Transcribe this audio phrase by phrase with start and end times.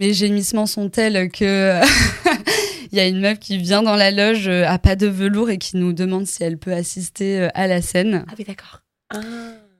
[0.00, 1.80] mes gémissements sont tels que
[2.92, 5.58] il y a une meuf qui vient dans la loge à pas de velours et
[5.58, 8.24] qui nous demande si elle peut assister à la scène.
[8.28, 8.82] Ah oui, d'accord.
[9.14, 9.20] Ah.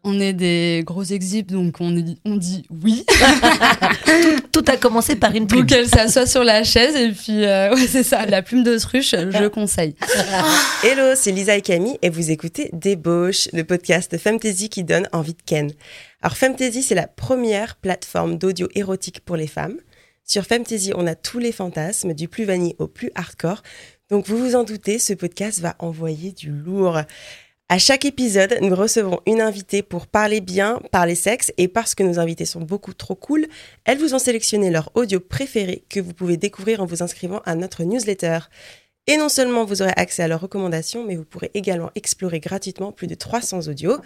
[0.08, 3.04] On est des gros exhibes, donc on, dit, on dit oui.
[4.52, 5.62] tout, a commencé par une plume.
[5.62, 9.48] Donc elle s'assoit sur la chaise et puis, ouais, c'est ça, la plume d'autruche, je
[9.48, 9.96] conseille.
[10.84, 15.34] Hello, c'est Lisa et Camille et vous écoutez Débauche, le podcast Femtasy qui donne envie
[15.34, 15.72] de ken.
[16.22, 19.76] Alors Femtasy, c'est la première plateforme d'audio érotique pour les femmes.
[20.28, 23.62] Sur Femtasy, on a tous les fantasmes, du plus vanille au plus hardcore.
[24.10, 27.00] Donc vous vous en doutez, ce podcast va envoyer du lourd.
[27.68, 32.02] À chaque épisode, nous recevons une invitée pour parler bien, parler sexe, et parce que
[32.02, 33.46] nos invités sont beaucoup trop cool,
[33.84, 37.54] elles vous ont sélectionné leur audio préféré que vous pouvez découvrir en vous inscrivant à
[37.54, 38.40] notre newsletter.
[39.06, 42.90] Et non seulement vous aurez accès à leurs recommandations, mais vous pourrez également explorer gratuitement
[42.90, 43.98] plus de 300 audios.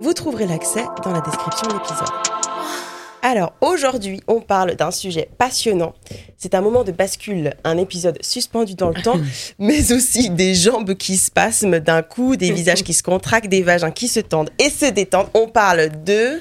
[0.00, 2.49] Vous trouverez l'accès dans la description de l'épisode.
[3.22, 5.94] Alors aujourd'hui, on parle d'un sujet passionnant.
[6.38, 9.20] C'est un moment de bascule, un épisode suspendu dans le temps,
[9.58, 13.90] mais aussi des jambes qui spasment d'un coup, des visages qui se contractent, des vagins
[13.90, 15.28] qui se tendent et se détendent.
[15.34, 16.40] On parle de...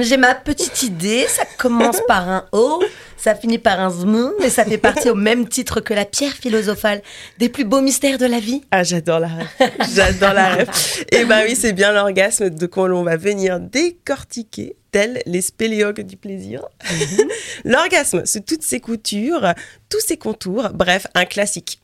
[0.00, 2.82] J'ai ma petite idée, ça commence par un O,
[3.16, 6.32] ça finit par un ZM, mais ça fait partie au même titre que la pierre
[6.32, 7.00] philosophale
[7.38, 8.62] des plus beaux mystères de la vie.
[8.70, 9.48] Ah, j'adore la rêve.
[9.94, 10.70] J'adore la rêve.
[11.12, 16.02] Et bah oui, c'est bien l'orgasme de quoi l'on va venir décortiquer tels les spéléologues
[16.02, 16.62] du plaisir.
[16.90, 17.28] Mhm.
[17.64, 19.54] L'orgasme, c'est toutes ses coutures,
[19.88, 21.79] tous ses contours, bref, un classique.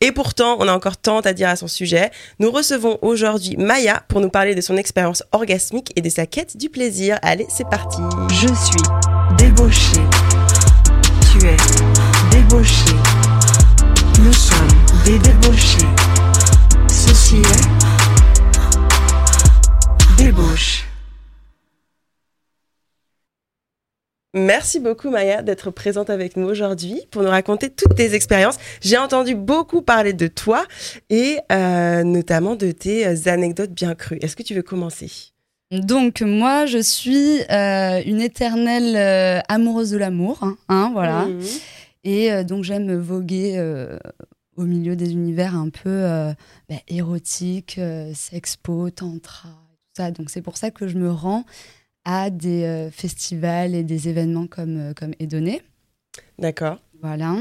[0.00, 2.10] Et pourtant, on a encore tant à dire à son sujet.
[2.38, 6.56] Nous recevons aujourd'hui Maya pour nous parler de son expérience orgasmique et de sa quête
[6.56, 7.18] du plaisir.
[7.22, 8.00] Allez, c'est parti.
[8.30, 8.82] Je suis
[9.38, 10.00] débauchée.
[11.32, 11.56] Tu es
[12.30, 12.96] débauchée.
[14.20, 14.68] Nous sommes
[15.04, 15.86] des débauchés.
[16.88, 17.90] Ceci est
[20.16, 20.89] débauche.
[24.32, 28.58] Merci beaucoup Maya d'être présente avec nous aujourd'hui pour nous raconter toutes tes expériences.
[28.80, 30.64] J'ai entendu beaucoup parler de toi
[31.08, 34.18] et euh, notamment de tes euh, anecdotes bien crues.
[34.22, 35.10] Est-ce que tu veux commencer?
[35.72, 41.26] Donc moi, je suis euh, une éternelle amoureuse de l'amour, hein, hein voilà.
[41.26, 41.40] Mhm.
[42.04, 43.60] Et donc j'aime voguer
[44.56, 46.02] au milieu des univers un peu
[46.68, 47.80] bah, érotiques,
[48.14, 50.10] sexpo, tantra, tout ça.
[50.12, 51.44] Donc c'est pour ça que je me rends
[52.04, 55.62] à des euh, festivals et des événements comme, euh, comme Edonné.
[56.38, 56.78] D'accord.
[57.02, 57.36] Voilà.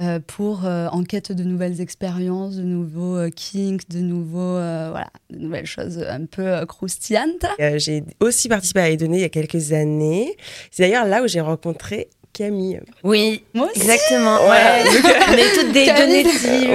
[0.00, 5.98] Euh, pour enquête de nouvelles expériences, de nouveaux kinks, de nouveaux voilà, de nouvelles choses
[5.98, 7.46] un peu croustillantes.
[7.76, 10.36] j'ai aussi participé à Edonné il y a quelques années.
[10.72, 12.80] C'est d'ailleurs là où j'ai rencontré Camille.
[13.04, 14.48] Oui, moi exactement.
[14.48, 14.82] Ouais.
[15.28, 16.24] on est toutes des données.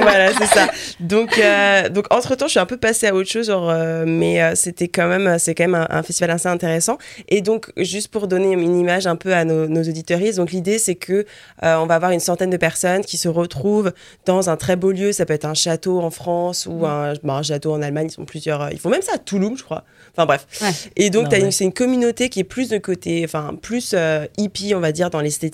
[0.02, 0.70] voilà, c'est ça.
[1.02, 4.06] Donc, euh, donc entre temps, je suis un peu passée à autre chose, genre, euh,
[4.08, 6.98] mais euh, c'était quand même, c'est quand même un, festival assez intéressant.
[7.28, 10.80] Et donc, juste pour donner une image un peu à nos, nos auditeuristes, donc l'idée
[10.80, 11.26] c'est que
[11.62, 13.92] on va avoir une centaine de personnes qui se retrouvent
[14.26, 15.12] dans un très beau lieu.
[15.12, 18.08] Ça peut être un château en France ou un, bah, un château en Allemagne.
[18.10, 18.72] Ils sont plusieurs.
[18.72, 19.84] Ils font même ça à Toulouse, je crois.
[20.14, 20.48] Enfin bref.
[20.96, 23.94] Et donc, c'est une communauté qui est plus de côté, enfin plus
[24.38, 25.49] hippie, on va dire, dans l'esthétique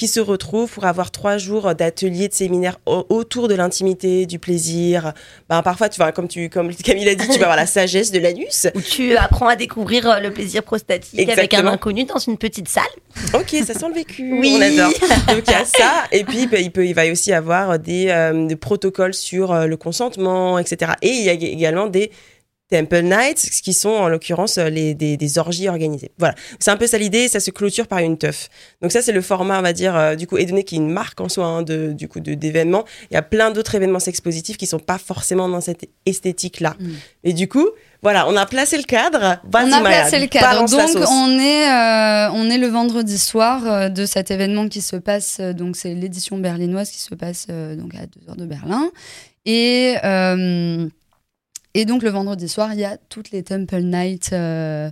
[0.00, 5.12] qui se retrouvent pour avoir trois jours d'ateliers, de séminaires autour de l'intimité, du plaisir.
[5.50, 8.10] Ben, parfois, tu vois, comme, tu, comme Camille a dit, tu vas avoir la sagesse
[8.10, 8.66] de l'anus.
[8.74, 12.68] Où tu apprends à découvrir euh, le plaisir prostatique avec un inconnu dans une petite
[12.68, 12.84] salle.
[13.34, 14.40] Ok, ça sent le vécu.
[14.40, 14.54] Oui.
[14.56, 14.90] On adore.
[15.28, 16.04] Donc, il y a ça.
[16.12, 19.66] Et puis, ben, il, peut, il va aussi avoir des, euh, des protocoles sur euh,
[19.66, 20.92] le consentement, etc.
[21.02, 22.10] Et il y a également des
[22.70, 26.12] Temple Nights, qui sont en l'occurrence euh, les, des, orgies organisées.
[26.18, 28.48] Voilà, c'est un peu ça l'idée, ça se clôture par une teuf.
[28.80, 30.78] Donc ça c'est le format, on va dire, euh, du coup, et donné qui est
[30.78, 32.84] une marque en soi hein, de, du coup d'événements.
[33.10, 36.76] Il y a plein d'autres événements sexpositifs qui sont pas forcément dans cette esthétique-là.
[36.78, 36.90] Mm.
[37.24, 37.68] Et du coup,
[38.02, 39.40] voilà, on a placé le cadre.
[39.52, 40.68] On a placé le cadre.
[40.68, 45.40] Donc on est euh, on est le vendredi soir de cet événement qui se passe.
[45.40, 48.90] donc c'est l'édition berlinoise qui se passe donc à 2 heures de Berlin
[49.44, 49.96] et
[51.74, 54.30] et donc le vendredi soir, il y a toutes les Temple Nights.
[54.32, 54.90] Euh,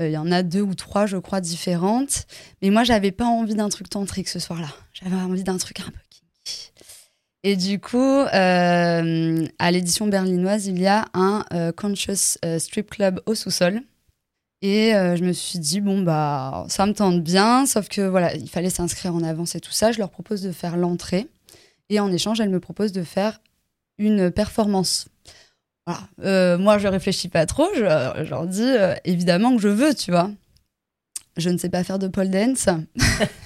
[0.00, 2.26] euh, il y en a deux ou trois, je crois, différentes.
[2.62, 4.68] Mais moi, j'avais pas envie d'un truc tantrique ce soir-là.
[4.92, 6.72] J'avais envie d'un truc un peu kinky.
[7.42, 11.44] Et du coup, euh, à l'édition berlinoise, il y a un
[11.76, 13.80] Conscious Strip Club au sous-sol.
[14.62, 18.48] Et je me suis dit, bon, bah, ça me tente bien, sauf que voilà, il
[18.50, 19.92] fallait s'inscrire en avance et tout ça.
[19.92, 21.28] Je leur propose de faire l'entrée.
[21.88, 23.40] Et en échange, elles me proposent de faire
[23.98, 25.08] une performance.
[26.24, 27.68] Euh, moi, je réfléchis pas trop.
[27.74, 30.30] Je, dis euh, évidemment que je veux, tu vois.
[31.36, 32.68] Je ne sais pas faire de pole dance.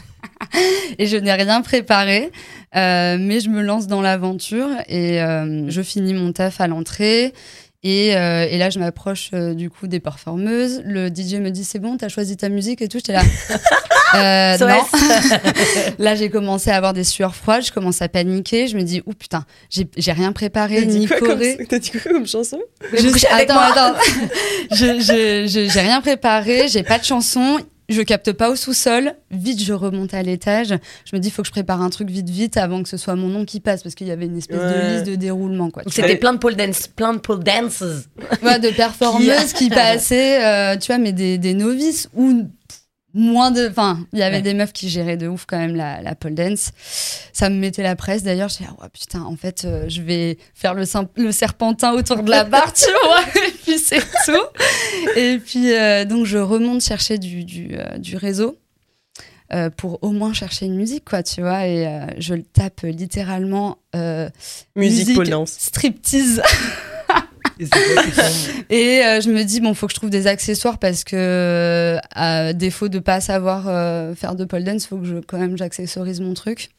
[0.99, 2.31] et je n'ai rien préparé,
[2.77, 7.35] euh, mais je me lance dans l'aventure et je finis mon taf à l'entrée.
[7.83, 10.83] Et, euh, et, là, je m'approche euh, du coup des performeuses.
[10.85, 12.99] Le DJ me dit c'est bon, t'as choisi ta musique et tout.
[12.99, 13.23] J'étais là.
[14.15, 14.85] euh, non.
[15.99, 17.65] là, j'ai commencé à avoir des sueurs froides.
[17.65, 18.67] Je commence à paniquer.
[18.67, 21.67] Je me dis oh putain, j'ai rien préparé ni choré.
[21.71, 22.61] T'as dit quoi comme chanson?
[22.93, 23.99] Je, Attends, attends.
[25.69, 26.69] J'ai rien préparé.
[26.69, 29.15] J'ai pas de chanson je capte pas au sous-sol.
[29.31, 30.75] Vite, je remonte à l'étage.
[31.05, 32.97] Je me dis, il faut que je prépare un truc vite, vite avant que ce
[32.97, 35.71] soit mon nom qui passe parce qu'il y avait une espèce de liste de déroulement.
[35.71, 35.83] Quoi.
[35.87, 37.83] C'était plein de pole dance, plein de pole dances.
[38.43, 42.49] Ouais, de performeuses qui, passaient, euh, tu vois, mais des, des novices ou
[43.15, 43.69] moins de.
[43.69, 46.35] Enfin, il y avait des meufs qui géraient de ouf quand même la, la pole
[46.35, 46.71] dance.
[47.33, 48.49] Ça me mettait la presse d'ailleurs.
[48.49, 50.85] Je disais, oh, putain, en fait, euh, je vais faire le,
[51.17, 55.17] le serpentin autour de la barre, tu vois, et puis c'est tout.
[55.17, 58.59] Et puis, euh, donc, je remonte chercher du, du, euh, du réseau.
[59.77, 65.01] pour au moins chercher une musique, quoi, tu vois, et je le tape littéralement musique,
[65.01, 65.57] musique pole dance.
[65.59, 66.41] striptease.
[68.71, 72.53] Et euh, je me dis, bon, faut que je trouve des accessoires parce que, à
[72.53, 76.21] défaut de pas savoir euh, faire de pole dance, faut que je, quand même j'accessorise
[76.21, 76.71] mon truc.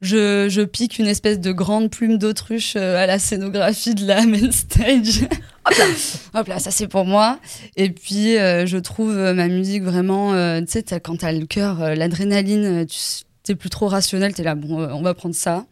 [0.00, 4.24] Je, je, pique une espèce de grande plume d'autruche euh, à la scénographie de la
[4.24, 5.24] main stage.
[5.66, 5.84] Hop là,
[6.40, 7.38] Hop là ça c'est pour moi.
[7.76, 12.96] Et puis je trouve ma musique vraiment, tu sais, quand t'as le cœur, l'adrénaline, tu
[13.50, 15.66] t'es plus trop rationnel, t'es là, bon, on va prendre ça.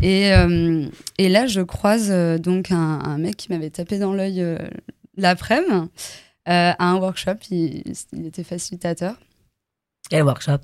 [0.00, 0.86] Et, euh,
[1.18, 4.58] et là, je croise euh, donc un, un, mec qui m'avait tapé dans l'œil euh,
[5.16, 5.90] l'après-midi
[6.44, 7.38] à un workshop.
[7.50, 7.82] Il,
[8.12, 9.16] il, était facilitateur.
[10.08, 10.60] Quel workshop?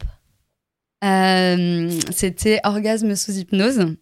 [2.13, 3.97] C'était orgasme sous hypnose.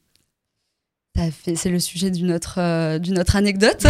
[1.17, 3.87] C'est le sujet d'une autre, d'une autre anecdote.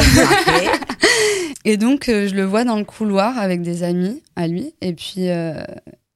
[1.64, 4.74] et donc, je le vois dans le couloir avec des amis à lui.
[4.80, 5.64] Et puis, et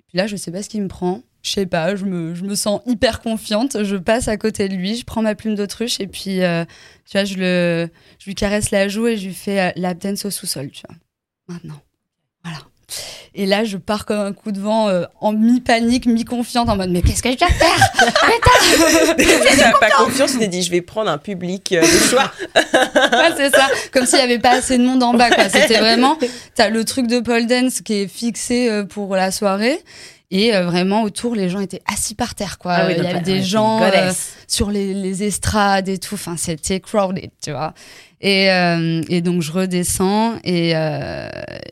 [0.07, 2.43] puis là, je sais pas ce qui me prend je sais pas, je me, je
[2.43, 3.85] me, sens hyper confiante.
[3.85, 6.65] Je passe à côté de lui, je prends ma plume d'autruche et puis, euh,
[7.05, 7.89] tu vois, je, le,
[8.19, 10.83] je lui caresse la joue et je lui fais euh, la dance au sous-sol, tu
[10.89, 10.97] vois.
[11.47, 11.81] Maintenant.
[12.43, 12.59] Voilà.
[13.35, 16.91] Et là, je pars comme un coup de vent euh, en mi-panique, mi-confiante, en mode
[16.91, 17.91] Mais qu'est-ce que je dois faire?
[19.59, 22.33] T'as pas confiance, tu t'es dit Je vais prendre un public de choix.
[22.55, 23.69] ouais, c'est ça.
[23.93, 25.29] Comme s'il n'y avait pas assez de monde en bas.
[25.51, 26.17] C'était vraiment,
[26.55, 29.83] t'as le truc de pole dance qui est fixé pour la soirée.
[30.31, 32.73] Et euh, vraiment, autour, les gens étaient assis par terre, quoi.
[32.73, 34.11] Ah il y avait des gens euh,
[34.49, 36.15] sur les, les, estrades et tout.
[36.15, 37.75] Enfin, c'était crowded, tu vois.
[38.21, 40.37] Et, euh, et, donc, je redescends.
[40.43, 40.71] Et,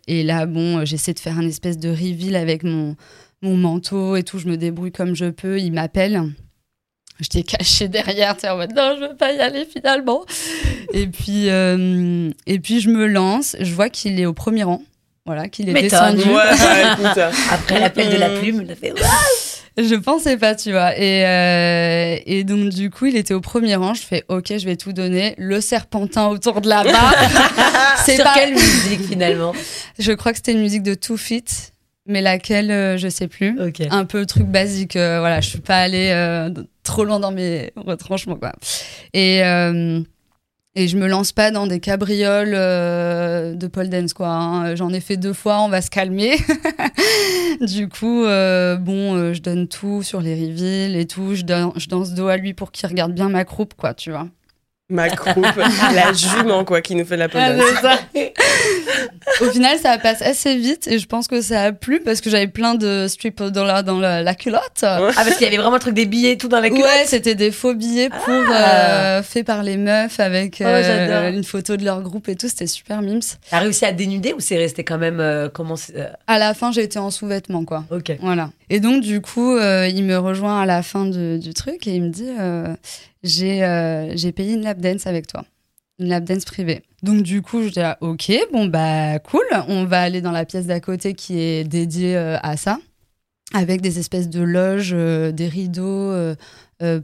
[0.07, 2.95] et là, bon, j'essaie de faire un espèce de reveal avec mon,
[3.41, 4.39] mon manteau et tout.
[4.39, 5.59] Je me débrouille comme je peux.
[5.59, 6.23] Il m'appelle.
[7.21, 10.25] Je t'ai caché derrière, tu en mode non, je veux pas y aller finalement.
[10.93, 13.57] et puis, et puis je me lance.
[13.61, 14.83] Je vois qu'il est au premier rang
[15.25, 16.23] voilà, qu'il est descendu.
[17.51, 18.93] Après l'appel de la plume, il a fait
[19.79, 20.99] Je pensais pas, tu vois.
[20.99, 23.95] Et, euh, et donc, du coup, il était au premier rang.
[23.95, 25.35] Je fais, OK, je vais tout donner.
[25.39, 27.15] Le serpentin autour de la barre.
[28.05, 29.53] c'est Sur quelle musique, finalement?
[29.99, 31.45] Je crois que c'était une musique de Too Fit,
[32.07, 33.57] mais laquelle, euh, je sais plus.
[33.91, 34.97] Un peu truc basique.
[34.97, 36.51] Euh, voilà, je suis pas allée
[36.83, 38.53] trop loin dans mes retranchements, quoi.
[39.15, 39.41] Et
[40.75, 44.29] et je me lance pas dans des cabrioles euh, de pole dance, quoi.
[44.29, 44.75] Hein.
[44.75, 46.37] J'en ai fait deux fois, on va se calmer.
[47.61, 51.35] du coup, euh, bon, euh, je donne tout sur les reveals et tout.
[51.35, 54.29] Je, je danse dos à lui pour qu'il regarde bien ma croupe, quoi, tu vois.
[54.93, 55.47] Ma croupe,
[55.95, 57.99] la jument, quoi, qui nous fait de la pole ah.
[59.41, 62.29] Au final, ça passe assez vite et je pense que ça a plu parce que
[62.29, 64.83] j'avais plein de strips dans la, dans la, culotte.
[64.83, 67.05] Ah, parce qu'il y avait vraiment un truc des billets tout dans la culotte Ouais,
[67.07, 69.19] c'était des faux billets pour, ah.
[69.19, 72.49] euh, faits par les meufs avec oh, euh, une photo de leur groupe et tout.
[72.49, 73.21] C'était super mimes.
[73.51, 75.77] T'as réussi à dénuder ou c'est resté quand même euh, comment
[76.27, 77.85] À la fin, j'ai été en sous-vêtements, quoi.
[77.91, 78.13] Ok.
[78.21, 78.51] Voilà.
[78.69, 82.11] Et donc, du coup, il me rejoint à la fin du truc et il me
[82.11, 82.29] dit
[83.23, 85.45] j'ai j'ai payé une lap dance avec toi
[86.03, 86.83] une lap dance privée.
[87.03, 90.45] Donc du coup, je dis ah, ok, bon bah cool, on va aller dans la
[90.45, 92.79] pièce d'à côté qui est dédiée euh, à ça,
[93.55, 96.35] avec des espèces de loges, euh, des rideaux euh,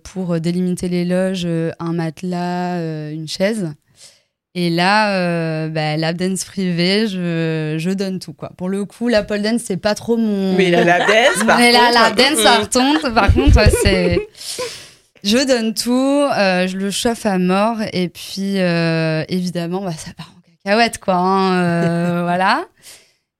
[0.02, 1.46] pour délimiter les loges,
[1.78, 2.80] un matelas,
[3.12, 3.72] une chaise.
[4.54, 8.50] Et là, bah, lap dance privée, je, je, donne tout quoi.
[8.56, 10.56] Pour le coup, la pole dance c'est pas trop mon.
[10.56, 14.18] Mais la lap dance, par Mais la lap dance, par contre, par contre, c'est.
[15.24, 20.12] Je donne tout, euh, je le chauffe à mort et puis euh, évidemment bah, ça
[20.16, 21.14] part en cacahuète quoi.
[21.14, 22.66] Hein, euh, voilà.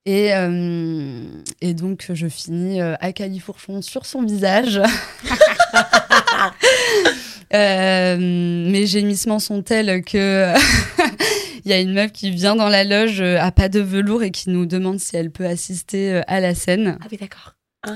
[0.05, 0.31] Et,
[1.61, 4.81] et, donc je finis à califourchon sur son visage.
[7.53, 10.55] mes gémissements sont tels que
[11.65, 14.31] il y a une meuf qui vient dans la loge à pas de velours et
[14.31, 16.97] qui nous demande si elle peut assister à la scène.
[16.99, 17.53] Ah oui d'accord.
[17.85, 17.91] Ah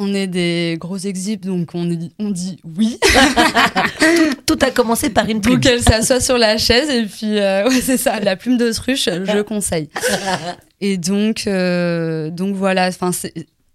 [0.00, 2.98] on est des gros exhibes, donc on, dit, on dit oui.
[4.46, 5.56] tout, a commencé par une plume.
[5.56, 9.04] Donc elle s'assoit sur la chaise et puis, euh, ouais, c'est ça, la plume d'autruche,
[9.04, 9.90] je conseille.
[10.80, 13.10] Et donc, euh, donc voilà, enfin,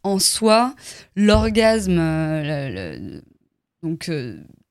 [0.01, 0.74] en soi,
[1.15, 3.20] l'orgasme, euh,
[3.84, 4.10] donc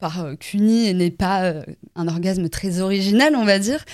[0.01, 1.55] par CUNY, n'est pas
[1.95, 3.85] un orgasme très original, on va dire,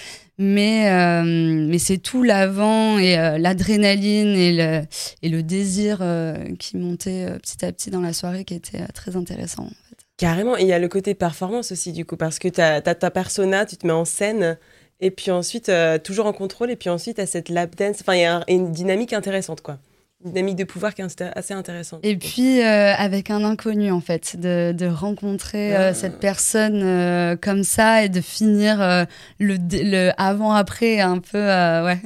[0.41, 4.89] mais, euh, mais c'est tout l'avant et euh, l'adrénaline et
[5.29, 9.69] le, désir euh, qui montait petit à petit dans la soirée qui était très intéressant.
[10.17, 13.11] Carrément, il y a le côté performance aussi du coup, parce que tu as, ta
[13.11, 14.57] persona, tu te mets en scène,
[15.01, 15.71] et puis ensuite,
[16.05, 18.73] toujours en contrôle, et puis ensuite, as cette lap dance, enfin, il y a une
[18.73, 19.79] dynamique intéressante quoi
[20.25, 22.01] dynamique de pouvoir qui est assez intéressante.
[22.03, 25.95] Et puis euh, avec un inconnu en fait, de, de rencontrer euh, ah.
[25.95, 29.07] cette personne euh, comme ça et de finir
[29.39, 31.99] le, le avant-après un peu ouais.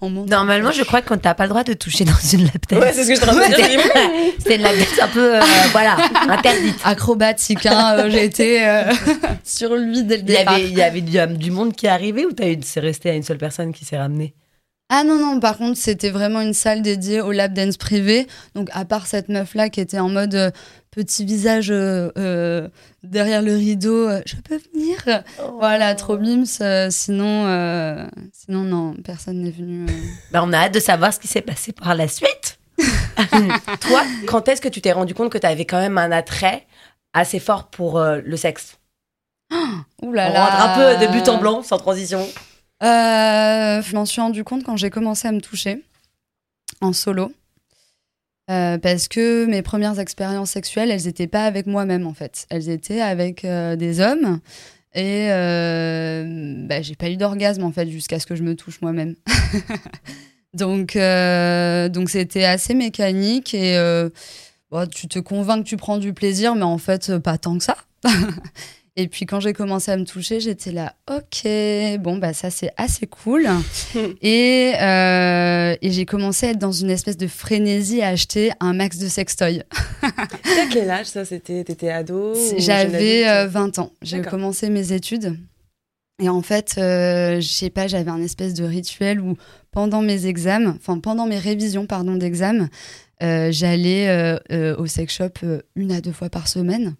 [0.02, 3.04] Normalement, je crois qu'on t'a pas le droit de toucher dans une lap Ouais, c'est
[3.04, 3.80] ce que je te dire.
[4.38, 5.32] C'était une lap un peu
[5.72, 5.96] voilà
[6.28, 6.76] interdite.
[6.84, 7.64] Acrobatique.
[7.66, 8.62] Hein, J'ai été
[9.42, 10.58] sur lui dès le départ.
[10.58, 12.30] Il y avait, il y avait du, monde qui est arrivé ou
[12.62, 14.34] c'est resté à une seule personne qui s'est ramenée?
[14.88, 18.28] Ah non, non, par contre, c'était vraiment une salle dédiée au lap dance privé.
[18.54, 20.50] Donc, à part cette meuf-là qui était en mode euh,
[20.92, 22.68] petit visage euh, euh,
[23.02, 25.24] derrière le rideau, je peux venir?
[25.42, 25.56] Oh.
[25.58, 26.46] Voilà, trop mimes.
[26.46, 26.88] sinon,
[28.32, 29.86] sinon, non, personne n'est venu.
[30.30, 32.58] Bah, on a hâte de savoir ce qui s'est passé par la suite.
[33.80, 36.64] Toi, quand est-ce que tu t'es rendu compte que tu avais quand même un attrait
[37.12, 38.78] assez fort pour le sexe?
[39.52, 39.56] Oh,
[40.02, 40.40] Ouh là là.
[40.40, 42.24] On rentre un peu de but en blanc, sans transition.
[42.82, 45.82] Euh, je m'en suis rendu compte quand j'ai commencé à me toucher
[46.80, 47.32] en solo.
[48.48, 52.46] Euh, parce que mes premières expériences sexuelles, elles n'étaient pas avec moi-même en fait.
[52.50, 54.40] Elles étaient avec euh, des hommes.
[54.94, 59.14] Et bah, j'ai pas eu d'orgasme en fait jusqu'à ce que je me touche moi-même.
[60.54, 63.78] donc donc c'était assez mécanique et
[64.94, 67.76] tu te convaincs que tu prends du plaisir, mais en fait pas tant que ça.
[68.98, 71.46] Et puis quand j'ai commencé à me toucher, j'étais là, ok,
[72.00, 73.46] bon, bah ça c'est assez cool.
[74.22, 78.72] et, euh, et j'ai commencé à être dans une espèce de frénésie à acheter un
[78.72, 79.62] max de sextoy.
[80.02, 83.92] à quel âge ça C'était T'étais ado J'avais 20 euh, ans.
[84.00, 85.38] J'ai commencé mes études.
[86.22, 89.36] Et en fait, euh, je sais pas, j'avais un espèce de rituel où
[89.72, 92.70] pendant mes examens, enfin pendant mes révisions pardon d'examen,
[93.22, 94.38] euh, j'allais
[94.78, 96.96] au sex shop une à deux fois par semaine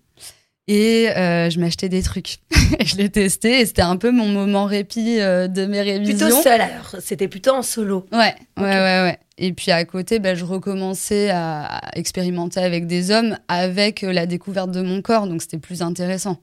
[0.68, 2.38] et euh, je m'achetais des trucs.
[2.84, 6.26] je l'ai testé et c'était un peu mon moment répit euh, de mes révisions.
[6.26, 8.06] Plutôt seul alors, c'était plutôt en solo.
[8.12, 9.18] Ouais, ouais, ouais, ouais.
[9.38, 14.26] Et puis à côté, bah, je recommençais à expérimenter avec des hommes avec euh, la
[14.26, 16.40] découverte de mon corps, donc c'était plus intéressant.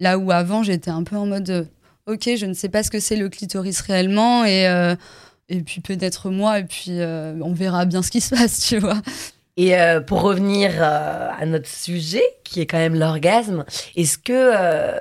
[0.00, 1.68] Là où avant, j'étais un peu en mode,
[2.06, 4.62] ok, je ne sais pas ce que c'est le clitoris réellement et,
[5.48, 9.02] et puis peut-être moi et puis on verra bien ce qui se passe, tu vois.
[9.58, 13.64] Et euh, pour revenir euh, à notre sujet, qui est quand même l'orgasme,
[13.96, 15.00] est-ce que, euh,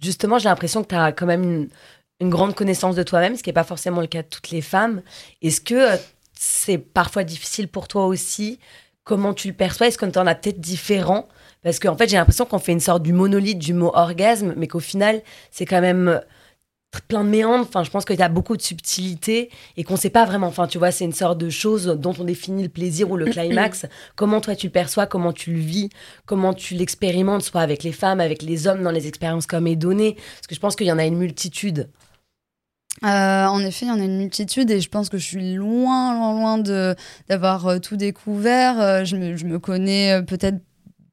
[0.00, 1.68] justement, j'ai l'impression que tu as quand même
[2.18, 4.62] une, grande connaissance de toi-même, ce qui n'est pas forcément le cas de toutes les
[4.62, 5.02] femmes.
[5.42, 5.86] Est-ce que
[6.32, 8.58] c'est parfois difficile pour toi aussi?
[9.04, 9.88] Comment tu le perçois?
[9.88, 11.28] Est-ce que tu en as peut-être différent?
[11.62, 14.66] Parce qu'en fait, j'ai l'impression qu'on fait une sorte du monolithe du mot orgasme, mais
[14.66, 15.20] qu'au final,
[15.50, 16.22] c'est quand même
[17.02, 17.66] plein de méandres.
[17.68, 20.46] Enfin, je pense qu'il y a beaucoup de subtilité et qu'on ne sait pas vraiment.
[20.46, 23.26] Enfin, tu vois, c'est une sorte de chose dont on définit le plaisir ou le
[23.26, 23.86] climax.
[24.16, 25.90] comment toi tu le perçois, comment tu le vis,
[26.26, 29.76] comment tu l'expérimentes, soit avec les femmes, avec les hommes dans les expériences comme est
[29.76, 30.14] donné.
[30.14, 31.88] Parce que je pense qu'il y en a une multitude.
[33.04, 35.54] Euh, en effet, il y en a une multitude et je pense que je suis
[35.54, 36.96] loin, loin, loin de
[37.28, 38.80] d'avoir euh, tout découvert.
[38.80, 40.58] Euh, je, me, je me connais peut-être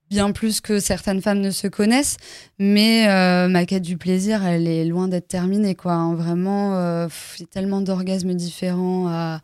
[0.09, 2.17] bien plus que certaines femmes ne se connaissent,
[2.59, 5.75] mais euh, ma quête du plaisir, elle est loin d'être terminée.
[5.75, 5.93] Quoi.
[5.93, 6.15] Hein.
[6.15, 7.07] Vraiment, euh,
[7.37, 9.41] il y a tellement d'orgasmes différents à,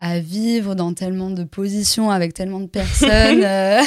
[0.00, 3.44] à, vivre dans tellement de positions avec tellement de personnes.
[3.44, 3.80] Euh.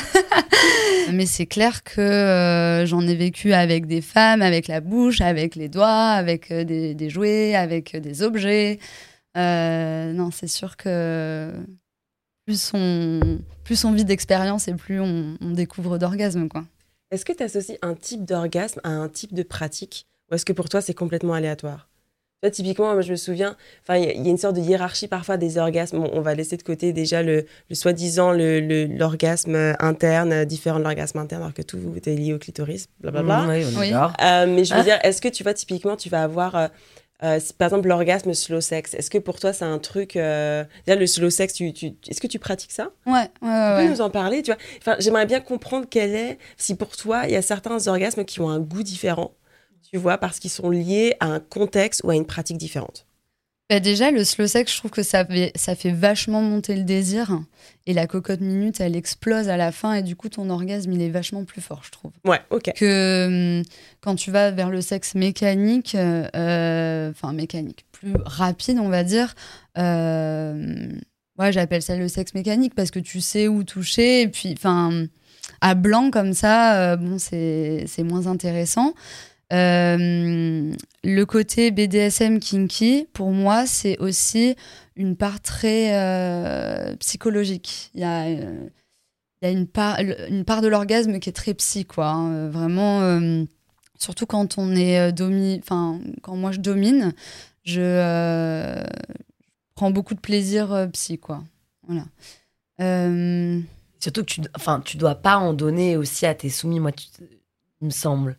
[1.12, 5.68] mais c'est clair que j'en ai vécu avec des femmes, avec la bouche, avec les
[5.68, 8.80] doigts, avec des, des jouets, avec des objets.
[9.36, 11.52] non, c'est sûr que
[12.46, 16.48] plus on, plus on vit d'expérience et plus on, découvre d'orgasme.
[16.48, 16.66] quoi.
[17.12, 20.08] Est-ce que tu associes un type d'orgasme à un type de pratique?
[20.32, 21.90] Ou est-ce que pour toi, c'est complètement aléatoire?
[22.42, 23.56] Toi, typiquement, moi, je me souviens,
[23.90, 26.06] il y, a une sorte de hiérarchie parfois des orgasmes.
[26.12, 31.54] on va laisser de côté déjà le, soi-disant l'orgasme interne, différent de l'orgasme interne, alors
[31.54, 33.44] que tout est lié au clitoris, blablabla.
[33.44, 34.84] Mmh, oui, euh, mais je veux ah.
[34.84, 36.56] dire, est-ce que tu vois, typiquement, tu vas avoir.
[36.56, 36.68] Euh,
[37.24, 40.16] euh, par exemple, l'orgasme slow sex, est-ce que pour toi c'est un truc.
[40.16, 40.64] Euh...
[40.88, 41.94] le slow sex, tu, tu...
[42.08, 42.92] est-ce que tu pratiques ça?
[43.06, 43.78] Ouais, ouais, ouais.
[43.80, 44.60] Tu peux nous en parler tu vois?
[44.80, 48.42] Enfin, J'aimerais bien comprendre quel est, si pour toi il y a certains orgasmes qui
[48.42, 49.32] ont un goût différent,
[49.90, 53.06] tu vois, parce qu'ils sont liés à un contexte ou à une pratique différente.
[53.70, 56.84] Bah, déjà, le slow sex, je trouve que ça fait, ça fait vachement monter le
[56.84, 57.40] désir.
[57.86, 59.94] Et la cocotte minute, elle explose à la fin.
[59.94, 62.12] Et du coup, ton orgasme, il est vachement plus fort, je trouve.
[62.26, 62.72] Ouais, ok.
[62.76, 63.64] Que hum,
[64.02, 69.34] quand tu vas vers le sexe mécanique, euh, enfin mécanique, plus rapide, on va dire.
[69.78, 70.88] Euh,
[71.40, 74.22] ouais, j'appelle ça le sexe mécanique parce que tu sais où toucher.
[74.22, 75.08] Et puis, enfin,
[75.62, 78.94] à blanc comme ça, euh, bon, c'est moins intéressant.
[79.54, 84.56] Euh, le côté BDSM kinky, pour moi, c'est aussi
[84.96, 87.92] une part très euh, psychologique.
[87.94, 88.70] Il y a, il
[89.44, 92.08] y a une, part, une part de l'orgasme qui est très psy, quoi.
[92.08, 92.50] Hein.
[92.50, 93.46] Vraiment,
[94.00, 95.60] surtout quand on est domi...
[95.62, 97.14] enfin, quand moi je domine,
[97.64, 98.82] je
[99.76, 101.44] prends beaucoup de plaisir psy, quoi.
[101.88, 102.06] Voilà.
[104.00, 106.92] Surtout que tu, enfin, tu dois pas en donner aussi à tes soumis, moi,
[107.82, 108.38] il me semble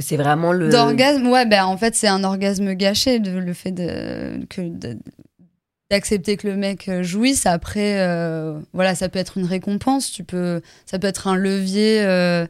[0.00, 3.52] que c'est vraiment le d'orgasme ouais ben en fait c'est un orgasme gâché de, le
[3.52, 4.62] fait de que
[5.90, 7.46] d'accepter que le mec euh, jouisse.
[7.46, 10.10] Après euh, voilà ça peut être une récompense.
[10.10, 12.46] Tu peux ça peut être un levier euh,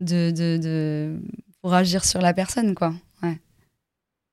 [0.00, 1.20] de, de, de,
[1.60, 2.94] pour agir sur la personne quoi.
[3.22, 3.38] Ouais.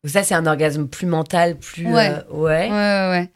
[0.03, 1.93] Donc ça c'est un orgasme plus mental plus ouais.
[1.93, 2.21] ouais.
[2.31, 3.29] ouais ouais, ouais.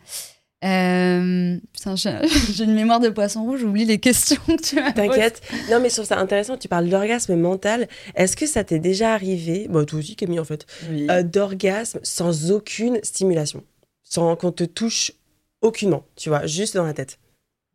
[0.66, 1.96] Euh, putain,
[2.52, 5.42] j'ai une mémoire de poisson rouge, j'oublie les questions que tu m'as T'inquiète.
[5.72, 6.58] Non, mais je trouve ça intéressant.
[6.58, 7.88] Tu parles d'orgasme mental.
[8.16, 12.52] Est-ce que ça t'est déjà arrivé, bon, toi aussi, Camille, en fait, euh, d'orgasme sans
[12.52, 13.64] aucune stimulation?
[14.04, 15.14] Sans qu'on te touche
[15.62, 17.20] aucunement, tu vois, juste dans la tête?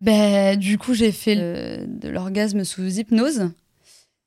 [0.00, 3.50] Ben, du coup, j'ai fait de l'orgasme sous hypnose.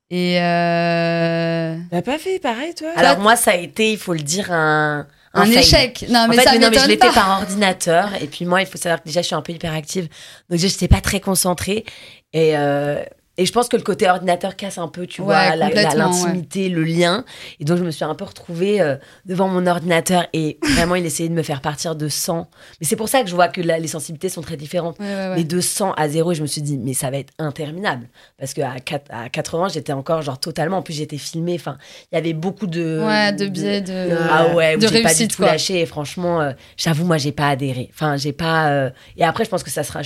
[0.09, 1.77] Et euh...
[1.91, 2.89] T'as pas fait pareil, toi?
[2.95, 5.05] Alors, moi, ça a été, il faut le dire, un
[5.38, 6.06] un, échec.
[6.10, 8.10] Non, mais en fait, ça non, mais je l'ai fait par ordinateur.
[8.22, 10.08] Et puis moi, il faut savoir que déjà, je suis un peu hyperactive.
[10.50, 11.86] Donc, je n'étais pas très concentrée.
[12.34, 13.03] Et, euh,
[13.38, 17.24] et je pense que le côté ordinateur casse un peu, tu vois, l'intimité, le lien.
[17.60, 21.06] Et donc, je me suis un peu retrouvée euh, devant mon ordinateur et vraiment, il
[21.06, 22.50] essayait de me faire partir de 100.
[22.82, 24.98] Mais c'est pour ça que je vois que les sensibilités sont très différentes.
[25.00, 28.08] mais de 100 à 0, je me suis dit, mais ça va être interminable.
[28.39, 28.74] Parce qu'à
[29.10, 30.77] à 80, j'étais encore genre totalement.
[30.77, 31.56] En plus, j'étais filmée.
[31.56, 31.77] Enfin,
[32.12, 33.03] il y avait beaucoup de.
[33.06, 34.17] Ouais, de biais de.
[34.32, 35.82] Ah ouais, de j'ai pas du tout lâché.
[35.82, 37.91] Et franchement, euh, j'avoue, moi, j'ai pas adhéré.
[37.94, 38.70] Enfin, j'ai pas.
[38.70, 40.01] Euh, et après, je pense que ça sera.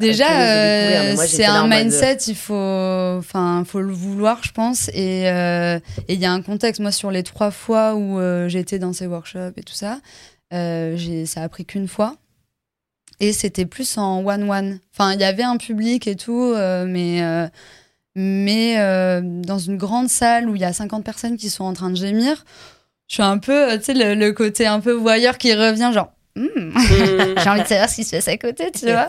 [0.00, 0.26] Déjà,
[1.16, 2.63] c'est un mindset, il faut
[3.18, 4.90] enfin, faut le vouloir, je pense.
[4.94, 5.78] Euh,
[6.08, 6.80] et il y a un contexte.
[6.80, 10.00] Moi, sur les trois fois où euh, été dans ces workshops et tout ça,
[10.52, 12.16] euh, ça a pris qu'une fois.
[13.20, 14.80] Et c'était plus en one-one.
[14.92, 17.48] Enfin, il y avait un public et tout, mais,
[18.16, 18.76] mais
[19.22, 21.96] dans une grande salle où il y a 50 personnes qui sont en train de
[21.96, 22.44] gémir,
[23.06, 26.10] je suis un peu, tu sais, le, le, côté un peu voyeur qui revient, genre,
[26.36, 26.72] Hmm.
[27.42, 29.06] J'ai envie de savoir ce qui se passe à côté, tu vois.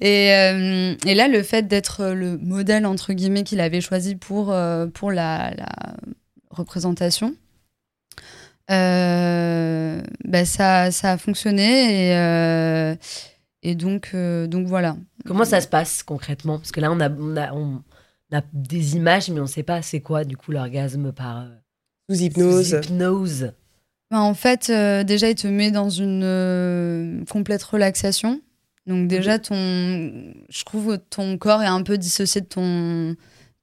[0.00, 4.52] Et, euh, et, là, le fait d'être le modèle, entre guillemets, qu'il avait choisi pour,
[4.52, 5.68] euh, pour la, la,
[6.50, 7.34] représentation,
[8.70, 12.10] euh, bah ça, ça a fonctionné.
[12.10, 12.96] Et,
[13.62, 14.96] et donc, donc voilà.
[15.26, 16.58] Comment ça se passe concrètement?
[16.58, 17.82] Parce que là, on a, on a, on
[18.32, 21.46] a des images, mais on ne sait pas c'est quoi, du coup, l'orgasme par...
[22.08, 22.68] Sous hypnose.
[22.68, 23.52] Sous hypnose.
[24.10, 28.40] Bah, en fait, euh, déjà, il te met dans une euh, complète relaxation.
[28.86, 29.40] Donc déjà, mhm.
[29.40, 33.16] ton, je trouve que ton corps est un peu dissocié de ton,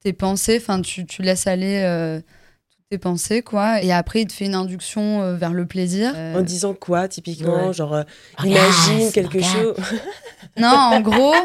[0.04, 0.58] tes pensées.
[0.62, 3.82] Enfin, tu, tu laisses aller euh, toutes tes pensées, quoi.
[3.82, 6.14] Et après, il te fait une induction vers le plaisir.
[6.36, 8.04] En disant quoi, typiquement Genre,
[8.44, 9.76] imagine quelque chose.
[10.58, 11.36] non, en gros,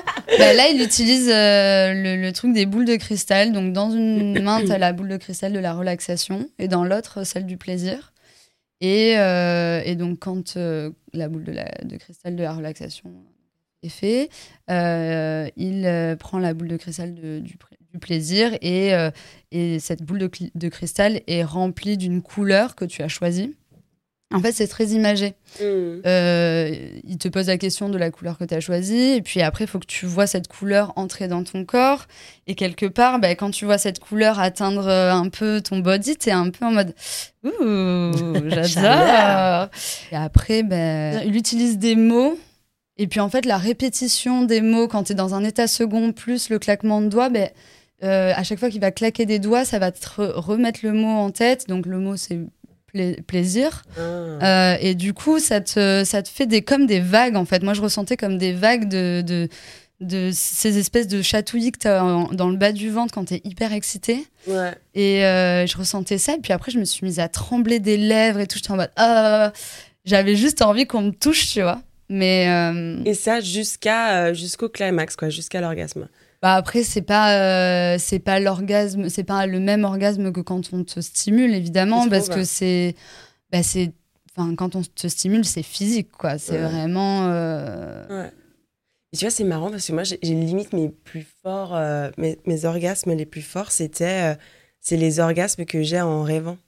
[0.40, 3.52] bah, là, il utilise le, le, truc des boules de cristal.
[3.52, 6.82] Donc, dans une main, tu as la boule de cristal de la relaxation et dans
[6.82, 8.12] l'autre, celle du plaisir.
[8.80, 13.12] Et, euh, et donc, quand euh, la boule de, cristal de la relaxation
[13.82, 14.28] est fait,
[14.70, 17.56] euh, il prend la boule de cristal du,
[18.00, 18.92] plaisir et,
[19.50, 23.56] et cette boule de, cristal est remplie d'une couleur que tu as choisie.
[24.32, 25.34] En fait, c'est très imagé.
[25.58, 25.62] Mm.
[26.04, 29.40] Euh, il te pose la question de la couleur que tu as choisie, et puis
[29.40, 32.04] après, il faut que tu vois cette couleur entrer dans ton corps.
[32.46, 36.16] Et quelque part, bah, quand tu vois cette couleur atteindre euh, un peu ton body,
[36.16, 36.94] tu es un peu en mode
[37.44, 39.70] Ouh, j'adore
[40.12, 42.38] Et après, bah, il utilise des mots.
[42.98, 46.12] Et puis en fait, la répétition des mots quand tu es dans un état second,
[46.12, 47.48] plus le claquement de doigts, bah,
[48.04, 51.08] euh, à chaque fois qu'il va claquer des doigts, ça va te remettre le mot
[51.08, 51.66] en tête.
[51.68, 52.40] Donc le mot, c'est
[53.26, 53.82] plaisir.
[53.96, 54.00] Ah.
[54.00, 57.62] Euh, et du coup, ça te, ça te fait des, comme des vagues, en fait.
[57.62, 59.48] Moi, je ressentais comme des vagues de, de,
[60.00, 62.00] de ces espèces de chatouillis que tu as
[62.32, 64.26] dans le bas du ventre quand tu es hyper excité.
[64.46, 64.72] Ouais.
[64.94, 66.34] Et euh, je ressentais ça.
[66.34, 68.56] Et puis après, je me suis mise à trembler des lèvres et tout.
[68.56, 69.52] J'étais en mode, ah,
[70.04, 71.80] j'avais juste envie qu'on me touche, tu vois.
[72.08, 76.08] Mais euh, Et ça jusqu'à jusqu'au climax, quoi, jusqu'à l'orgasme.
[76.40, 80.72] Bah après c'est pas euh, c'est pas l'orgasme c'est pas le même orgasme que quand
[80.72, 82.94] on te stimule évidemment parce que c'est
[83.50, 83.92] bah c'est
[84.36, 86.38] enfin, quand on te stimule, c'est physique, quoi.
[86.38, 86.68] C'est Ouais.
[86.68, 87.26] vraiment.
[87.28, 88.30] euh, Ouais.
[89.12, 92.38] Et tu vois, c'est marrant parce que moi, j'ai limite mes plus forts, euh, mes,
[92.46, 94.38] mes orgasmes les plus forts, c'était, euh,
[94.80, 96.58] c'est les orgasmes que j'ai en rêvant.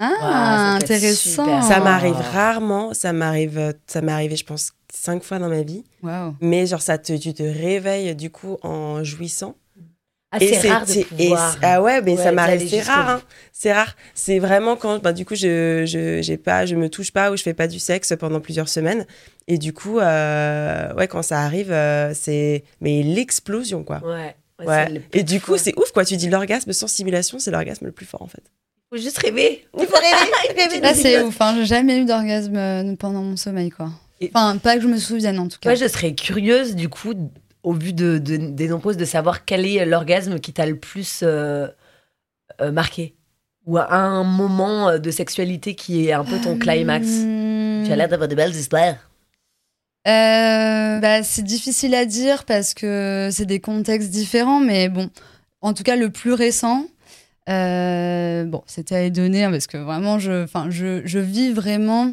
[0.00, 1.62] Ah, ça intéressant.
[1.62, 5.84] Ça m'arrive rarement, ça m'arrive, ça m'est arrivé, je pense, cinq fois dans ma vie.
[6.40, 9.56] Mais genre, ça te, tu te réveilles du coup en jouissant.
[10.36, 11.56] Ah, c'est rare de pouvoir.
[11.62, 13.08] ah ouais, mais Ouais, ça m'arrive, c'est rare.
[13.08, 13.22] hein.
[13.52, 13.94] C'est rare.
[14.14, 17.36] C'est vraiment quand, bah, du coup, je, je, j'ai pas, je me touche pas ou
[17.36, 19.06] je fais pas du sexe pendant plusieurs semaines.
[19.46, 24.02] Et du coup, euh, ouais, quand ça arrive, euh, c'est, mais l'explosion, quoi.
[24.04, 24.34] Ouais.
[24.66, 26.04] ouais, Et du coup, c'est ouf, quoi.
[26.04, 28.42] Tu dis l'orgasme sans stimulation, c'est l'orgasme le plus fort, en fait.
[28.90, 29.64] faut juste rêver.
[29.78, 30.58] Il faut rêver.
[30.62, 31.40] rêver Là, c'est ouf.
[31.40, 31.54] Hein.
[31.58, 33.88] J'ai jamais eu d'orgasme euh, pendant mon sommeil, quoi.
[34.34, 35.70] Enfin, pas que je me souvienne, en tout cas.
[35.70, 37.12] Moi, je serais curieuse, du coup,
[37.62, 41.20] au vu de, de- des nombreuses, de savoir quel est l'orgasme qui t'a le plus
[41.22, 41.66] euh,
[42.60, 43.14] euh, marqué.
[43.66, 47.06] Ou à un moment euh, de sexualité qui est un peu ton climax.
[47.06, 48.96] Tu as l'air d'avoir de belles histoires.
[50.06, 55.08] Euh, bah, c'est difficile à dire parce que c'est des contextes différents, mais bon,
[55.62, 56.84] en tout cas, le plus récent,
[57.48, 62.12] euh, bon, c'était à Edonner, hein, parce que vraiment, je, je vis vraiment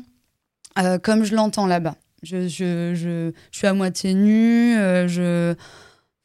[0.79, 1.95] euh, comme je l'entends là-bas.
[2.23, 5.55] Je, je, je, suis à moitié nue, euh, je,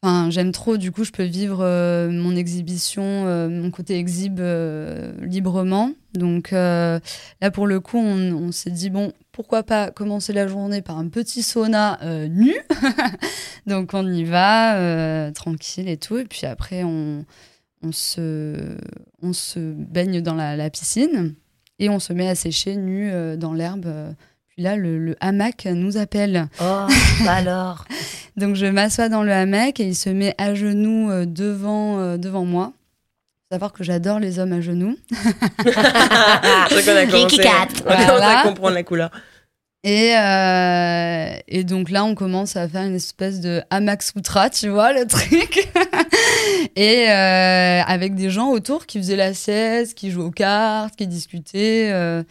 [0.03, 4.41] enfin, j'aime trop, du coup, je peux vivre euh, mon exhibition, mon côté exhibe
[5.23, 5.93] librement.
[6.13, 7.01] Donc là,
[7.53, 11.43] pour le coup, on, s'est dit, bon, pourquoi pas commencer la journée par un petit
[11.43, 12.55] sauna nu
[13.67, 16.19] Donc on y va, tranquille et tout.
[16.19, 17.25] Et puis après, on,
[17.83, 18.77] on, se,
[19.23, 21.35] on se baigne dans la, piscine
[21.79, 24.15] et on se met à sécher nu dans l'herbe.
[24.57, 26.49] Puis là, le, le hamac nous appelle.
[26.63, 26.87] Oh,
[27.25, 27.85] bah alors.
[28.39, 32.17] Donc je m'assois dans le hamac et il se met à genoux euh, devant, euh,
[32.17, 32.73] devant moi.
[33.49, 34.97] Faut savoir que j'adore les hommes à genoux.
[35.63, 37.69] C'est qu'on a commencé, Kiki cat.
[37.85, 38.41] on a commencé Voilà.
[38.41, 39.11] à comprendre la couleur.
[39.85, 44.69] Et, euh, et donc là, on commence à faire une espèce de hamac sutra, tu
[44.69, 45.69] vois, le truc.
[46.77, 51.07] et euh, avec des gens autour qui faisaient la sieste, qui jouaient aux cartes, qui
[51.07, 51.91] discutaient.
[51.93, 52.23] euh,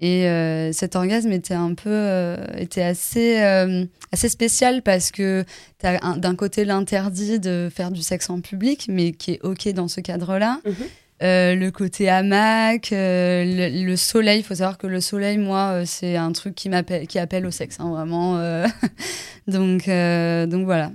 [0.00, 5.44] et euh, cet orgasme était un peu, euh, était assez, euh, assez spécial parce que
[5.80, 9.68] tu as d'un côté l'interdit de faire du sexe en public, mais qui est OK
[9.70, 10.60] dans ce cadre-là.
[10.64, 10.74] Mhm.
[11.20, 14.38] Le côté hamac, le, le soleil.
[14.38, 17.50] Il faut savoir que le soleil, moi, c'est un truc qui m'appelle, qui appelle au
[17.50, 18.36] sexe, hein, vraiment.
[19.48, 20.92] donc, donc voilà.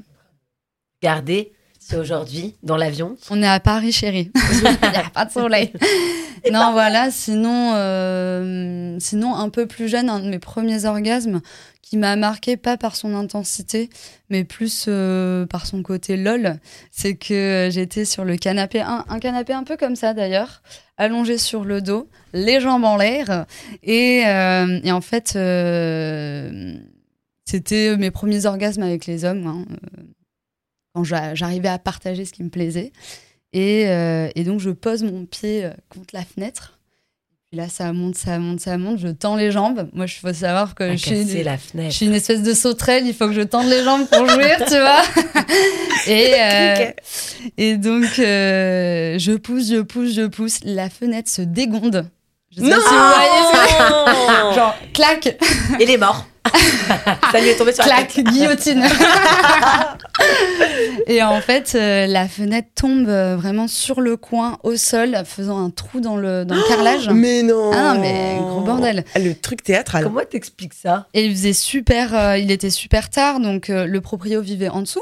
[1.01, 1.51] Regardez,
[1.93, 3.17] c'est aujourd'hui, dans l'avion.
[3.29, 4.31] On est à Paris, chérie.
[4.51, 5.71] Il n'y a pas de soleil.
[6.51, 7.11] non, voilà.
[7.11, 11.41] Sinon, euh, sinon, un peu plus jeune, un de mes premiers orgasmes
[11.83, 13.91] qui m'a marqué, pas par son intensité,
[14.29, 16.55] mais plus euh, par son côté lol,
[16.89, 20.63] c'est que j'étais sur le canapé, un, un canapé un peu comme ça d'ailleurs,
[20.97, 23.45] allongé sur le dos, les jambes en l'air.
[23.83, 25.37] Et, euh, et en fait,
[27.45, 29.45] c'était mes premiers orgasmes avec les hommes.
[29.45, 29.65] hein,
[30.93, 32.91] quand j'a- j'arrivais à partager ce qui me plaisait.
[33.53, 36.79] Et, euh, et donc, je pose mon pied euh, contre la fenêtre.
[37.49, 38.97] Puis là, ça monte, ça monte, ça monte.
[38.97, 39.87] Je tends les jambes.
[39.93, 41.93] Moi, il faut savoir que À je suis, casser la je fenêtre.
[41.93, 43.05] suis une espèce de sauterelle.
[43.05, 45.03] Il faut que je tende les jambes pour jouir, tu vois.
[46.07, 46.91] et, euh,
[47.57, 50.59] et donc, euh, je pousse, je pousse, je pousse.
[50.63, 52.09] La fenêtre se dégonde.
[52.49, 54.55] Je sais pas Non si vous voyez.
[54.55, 55.37] Genre, clac,
[55.79, 56.25] Il est mort.
[57.31, 58.13] Ça lui est tombé sur la tête.
[58.13, 58.83] clac, guillotine.
[61.07, 65.63] et en fait, euh, la fenêtre tombe euh, vraiment sur le coin, au sol, faisant
[65.63, 67.09] un trou dans le, dans le carrelage.
[67.09, 69.03] Mais non Ah, mais gros bordel.
[69.15, 70.03] Ah, Le truc théâtral.
[70.03, 71.07] Comment t'expliques ça?
[71.13, 74.81] Et il faisait super, euh, il était super tard, donc euh, le proprio vivait en
[74.81, 75.01] dessous.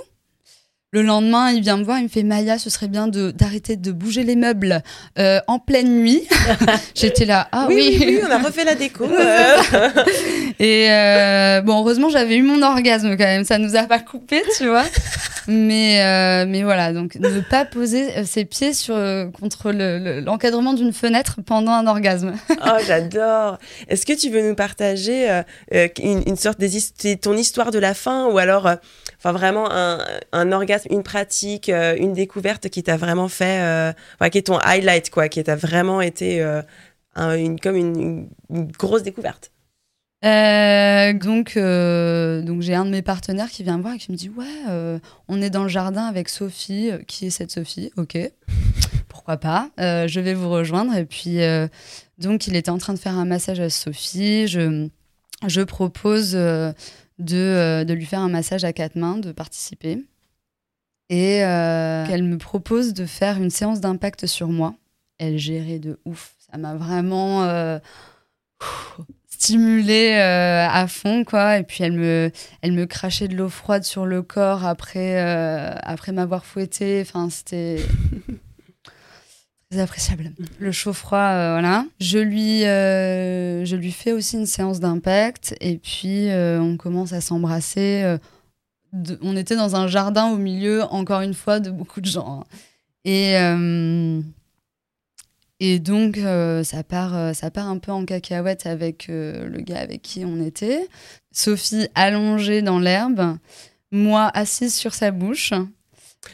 [0.94, 3.78] Le lendemain, il vient me voir, il me fait Maya, ce serait bien de d'arrêter
[3.78, 4.84] de bouger les meubles
[5.20, 6.28] euh, en pleine nuit.
[6.96, 7.98] J'étais là, ah oui, oui.
[7.98, 9.06] oui, oui, on a refait la déco.
[9.10, 9.58] euh.
[10.60, 14.44] Et euh, bon, heureusement, j'avais eu mon orgasme quand même, ça nous a pas coupé,
[14.58, 14.84] tu vois.
[15.48, 19.98] Mais euh, mais voilà, donc ne pas poser euh, ses pieds sur euh, contre le-
[19.98, 22.34] le- l'encadrement d'une fenêtre pendant un orgasme.
[22.64, 23.58] Oh, j'adore.
[23.88, 27.80] Est-ce que tu veux nous partager une, une sorte des his- c'est ton histoire de
[27.80, 28.76] la fin ou alors, euh,
[29.24, 30.00] enfin vraiment un,
[30.32, 34.58] un orgasme, une pratique, euh, une découverte qui t'a vraiment fait, euh, qui est ton
[34.58, 36.64] highlight quoi, qui t'a vraiment été euh,
[37.16, 38.28] un- une comme une,
[38.80, 39.52] grosse découverte.
[40.26, 44.18] Euh, donc, donc j'ai un de mes partenaires qui vient me voir et qui me
[44.18, 46.92] dit ouais, on est dans le jardin avec Sophie.
[47.08, 47.92] Qui est cette Sophie?
[47.98, 48.18] Ok,
[49.08, 49.70] pourquoi pas?
[49.78, 50.96] Je vais vous rejoindre.
[50.96, 51.40] Et puis
[52.20, 54.48] donc il était en train de faire un massage à Sophie.
[54.48, 54.88] Je
[55.48, 56.38] je propose
[57.22, 59.98] de euh, de lui faire un massage à quatre mains, de participer.
[61.10, 64.76] Et euh, elle me propose de faire une séance d'impact sur moi.
[65.18, 66.36] Elle gérait de ouf.
[66.52, 67.80] Ça m'a vraiment euh,
[69.30, 71.58] stimulée à fond, quoi.
[71.58, 72.32] Et puis elle me,
[72.62, 75.20] elle me crachait de l'eau froide sur le corps après,
[75.84, 77.02] après m'avoir fouetté.
[77.02, 77.78] Enfin, c'était
[79.80, 80.32] appréciable.
[80.60, 81.18] Le chaud-froid,
[81.52, 81.86] voilà.
[82.00, 88.18] Je lui, je lui fais aussi une séance d'impact et puis on commence à s'embrasser
[89.22, 92.44] on était dans un jardin au milieu, encore une fois, de beaucoup de gens.
[93.06, 94.22] Et, euh,
[95.60, 99.80] et donc, euh, ça, part, euh, ça part un peu en cacahuète avec le gars
[99.80, 100.88] avec qui on était.
[101.32, 103.38] Sophie allongée dans l'herbe,
[103.92, 105.54] moi assise sur sa bouche.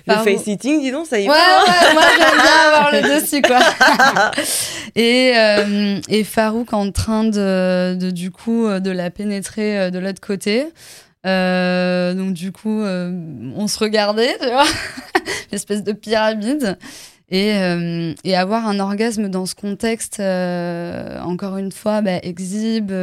[0.06, 1.34] Le face-sitting, dis donc, ça y va.
[1.34, 1.39] Ouais,
[1.93, 3.60] moi j'aime bien avoir le dessus, quoi.
[4.95, 5.34] et,
[6.10, 10.67] et Farouk en train de, de, du coup, de la pénétrer de l'autre côté.
[11.28, 13.12] Euh, donc du coup, euh,
[13.56, 14.65] on se regardait, tu vois,
[15.52, 16.78] l'espèce de pyramide.
[17.30, 22.93] Et, euh, et, avoir un orgasme dans ce contexte, encore une fois, bah, exhibe,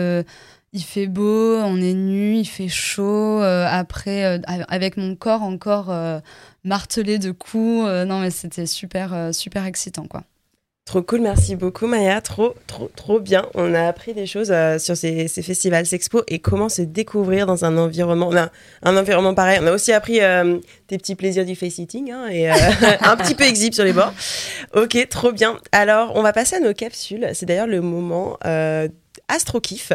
[0.74, 3.40] il fait beau, on est nu, il fait chaud.
[3.40, 5.94] après, avec mon corps encore
[6.64, 10.24] martelé de coups, non mais c'était super, super excitant, quoi.
[10.84, 13.46] Trop cool, merci beaucoup Maya, trop trop trop bien.
[13.54, 17.46] On a appris des choses euh, sur ces, ces festivals Sexpo et comment se découvrir
[17.46, 18.30] dans un environnement,
[18.82, 19.60] un environnement pareil.
[19.62, 22.54] On a aussi appris euh, tes petits plaisirs du face-sitting hein, et euh,
[23.00, 24.12] un petit peu exhibe sur les bords.
[24.74, 25.58] Ok, trop bien.
[25.72, 27.30] Alors, on va passer à nos capsules.
[27.32, 28.38] C'est d'ailleurs le moment
[29.28, 29.90] Astro Kiff.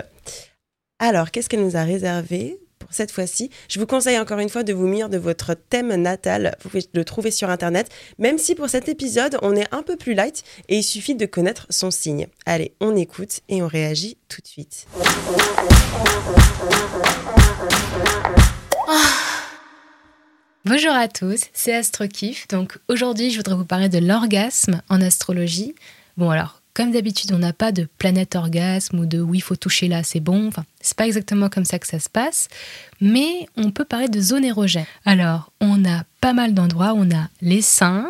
[1.01, 2.59] Alors, qu'est-ce qu'elle nous a réservé
[2.89, 3.49] cette fois-ci?
[3.69, 6.57] Je vous conseille encore une fois de vous munir de votre thème natal.
[6.61, 9.95] Vous pouvez le trouver sur Internet, même si pour cet épisode, on est un peu
[9.95, 12.27] plus light et il suffit de connaître son signe.
[12.45, 14.87] Allez, on écoute et on réagit tout de suite.
[20.65, 22.49] Bonjour à tous, c'est AstroKif.
[22.49, 25.75] Donc aujourd'hui, je voudrais vous parler de l'orgasme en astrologie.
[26.17, 29.57] Bon alors, comme d'habitude, on n'a pas de planète orgasme ou de oui, il faut
[29.57, 30.47] toucher là, c'est bon.
[30.47, 32.47] Enfin, c'est pas exactement comme ça que ça se passe,
[33.01, 34.85] mais on peut parler de zone érogène.
[35.03, 36.93] Alors, on a pas mal d'endroits.
[36.95, 38.09] On a les seins,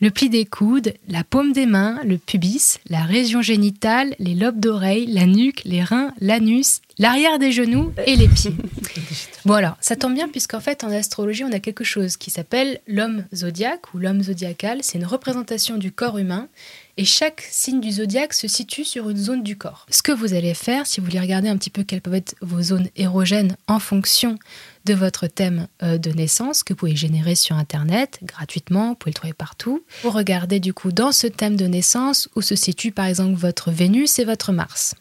[0.00, 4.58] le pli des coudes, la paume des mains, le pubis, la région génitale, les lobes
[4.58, 8.54] d'oreilles, la nuque, les reins, l'anus, l'arrière des genoux et les pieds.
[9.44, 12.80] Bon alors, ça tombe bien puisqu'en fait en astrologie on a quelque chose qui s'appelle
[12.86, 14.78] l'homme zodiaque ou l'homme zodiacal.
[14.82, 16.48] C'est une représentation du corps humain
[16.96, 19.86] et chaque signe du zodiaque se situe sur une zone du corps.
[19.90, 22.34] Ce que vous allez faire, si vous voulez regarder un petit peu quelles peuvent être
[22.40, 24.38] vos zones érogènes en fonction
[24.84, 29.10] de votre thème euh, de naissance, que vous pouvez générer sur Internet gratuitement, vous pouvez
[29.10, 29.84] le trouver partout.
[30.02, 33.70] Vous regardez du coup dans ce thème de naissance où se situe par exemple votre
[33.70, 34.94] Vénus et votre Mars.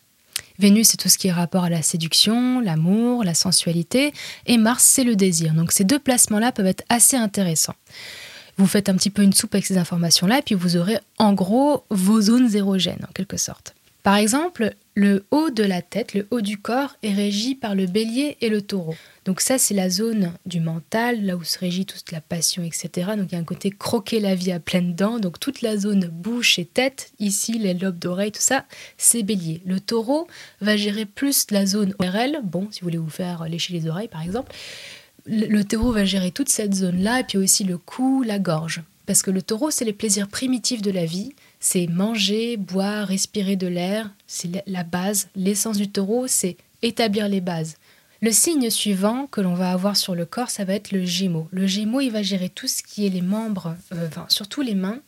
[0.60, 4.14] Vénus, c'est tout ce qui est rapport à la séduction, l'amour, la sensualité,
[4.46, 5.54] et Mars, c'est le désir.
[5.54, 7.76] Donc ces deux placements-là peuvent être assez intéressants.
[8.58, 11.34] Vous faites un petit peu une soupe avec ces informations-là, et puis vous aurez en
[11.34, 13.74] gros vos zones érogènes, en quelque sorte.
[14.04, 17.86] Par exemple, le haut de la tête, le haut du corps, est régi par le
[17.86, 18.96] bélier et le taureau.
[19.24, 23.12] Donc ça, c'est la zone du mental, là où se régit toute la passion, etc.
[23.18, 25.20] Donc il y a un côté croquer la vie à pleines dents.
[25.20, 28.66] Donc toute la zone bouche et tête, ici, les lobes d'oreille, tout ça,
[28.98, 29.62] c'est bélier.
[29.66, 30.28] Le taureau
[30.60, 32.42] va gérer plus la zone ORL.
[32.44, 34.54] Bon, si vous voulez vous faire lécher les oreilles, par exemple
[35.26, 38.84] le taureau va gérer toute cette zone-là, et puis aussi le cou, la gorge.
[39.06, 41.34] Parce que le taureau, c'est les plaisirs primitifs de la vie.
[41.60, 44.12] C'est manger, boire, respirer de l'air.
[44.28, 45.28] C'est la base.
[45.36, 47.76] L'essence du taureau, c'est établir les bases.
[48.22, 51.50] Le signe suivant que l'on va avoir sur le corps, ça va être le gémeau.
[51.52, 54.76] Le gémeau, il va gérer tout ce qui est les membres, euh, enfin, surtout les
[54.76, 55.00] mains,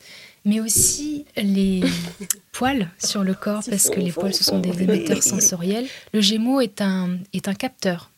[0.44, 1.82] mais aussi les
[2.52, 5.88] poils sur le corps, parce que les poils, ce sont des émetteurs sensoriels.
[6.14, 8.12] Le gémeau est un, est un capteur.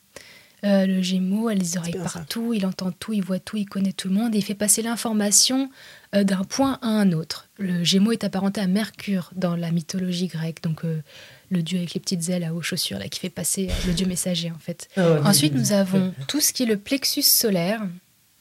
[0.63, 3.91] Euh, le Gémeaux a les oreilles partout, il entend tout, il voit tout, il connaît
[3.91, 5.69] tout le monde et il fait passer l'information
[6.15, 7.47] euh, d'un point à un autre.
[7.59, 11.03] Le Gémeaux est apparenté à Mercure dans la mythologie grecque, donc euh,
[11.51, 14.07] le dieu avec les petites ailes à haut chaussures là, qui fait passer le dieu
[14.07, 14.89] messager en fait.
[14.97, 17.81] Ah Ensuite, nous avons tout ce qui est le plexus solaire,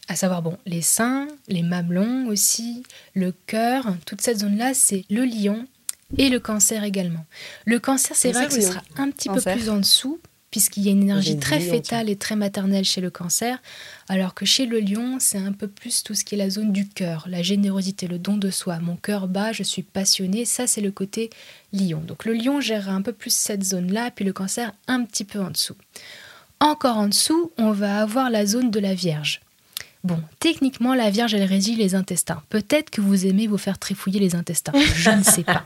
[0.08, 2.82] à savoir bon, les seins, les mamelons aussi,
[3.14, 5.66] le cœur, toute cette zone-là, c'est le lion
[6.16, 7.26] et le cancer également.
[7.66, 10.18] Le cancer, c'est vrai que ce sera un petit peu plus en dessous
[10.50, 13.58] puisqu'il y a une énergie très fétale et très maternelle chez le cancer,
[14.08, 16.72] alors que chez le lion, c'est un peu plus tout ce qui est la zone
[16.72, 18.78] du cœur, la générosité, le don de soi.
[18.78, 21.30] Mon cœur bat, je suis passionné, ça c'est le côté
[21.72, 22.00] lion.
[22.00, 25.40] Donc le lion gère un peu plus cette zone-là, puis le cancer un petit peu
[25.40, 25.76] en dessous.
[26.60, 29.40] Encore en dessous, on va avoir la zone de la Vierge.
[30.06, 32.40] Bon, techniquement, la Vierge, elle régit les intestins.
[32.48, 34.70] Peut-être que vous aimez vous faire trifouiller les intestins.
[34.94, 35.64] Je ne sais pas.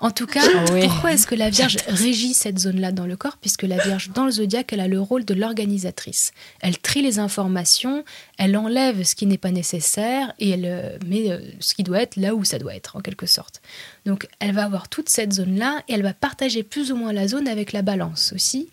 [0.00, 0.80] En tout cas, Ah oui.
[0.84, 4.24] pourquoi est-ce que la Vierge régit cette zone-là dans le corps Puisque la Vierge, dans
[4.24, 6.32] le zodiaque, elle a le rôle de l'organisatrice.
[6.60, 8.02] Elle trie les informations,
[8.38, 12.00] elle enlève ce qui n'est pas nécessaire et elle euh, met euh, ce qui doit
[12.00, 13.60] être là où ça doit être, en quelque sorte.
[14.06, 17.28] Donc, elle va avoir toute cette zone-là et elle va partager plus ou moins la
[17.28, 18.68] zone avec la balance aussi.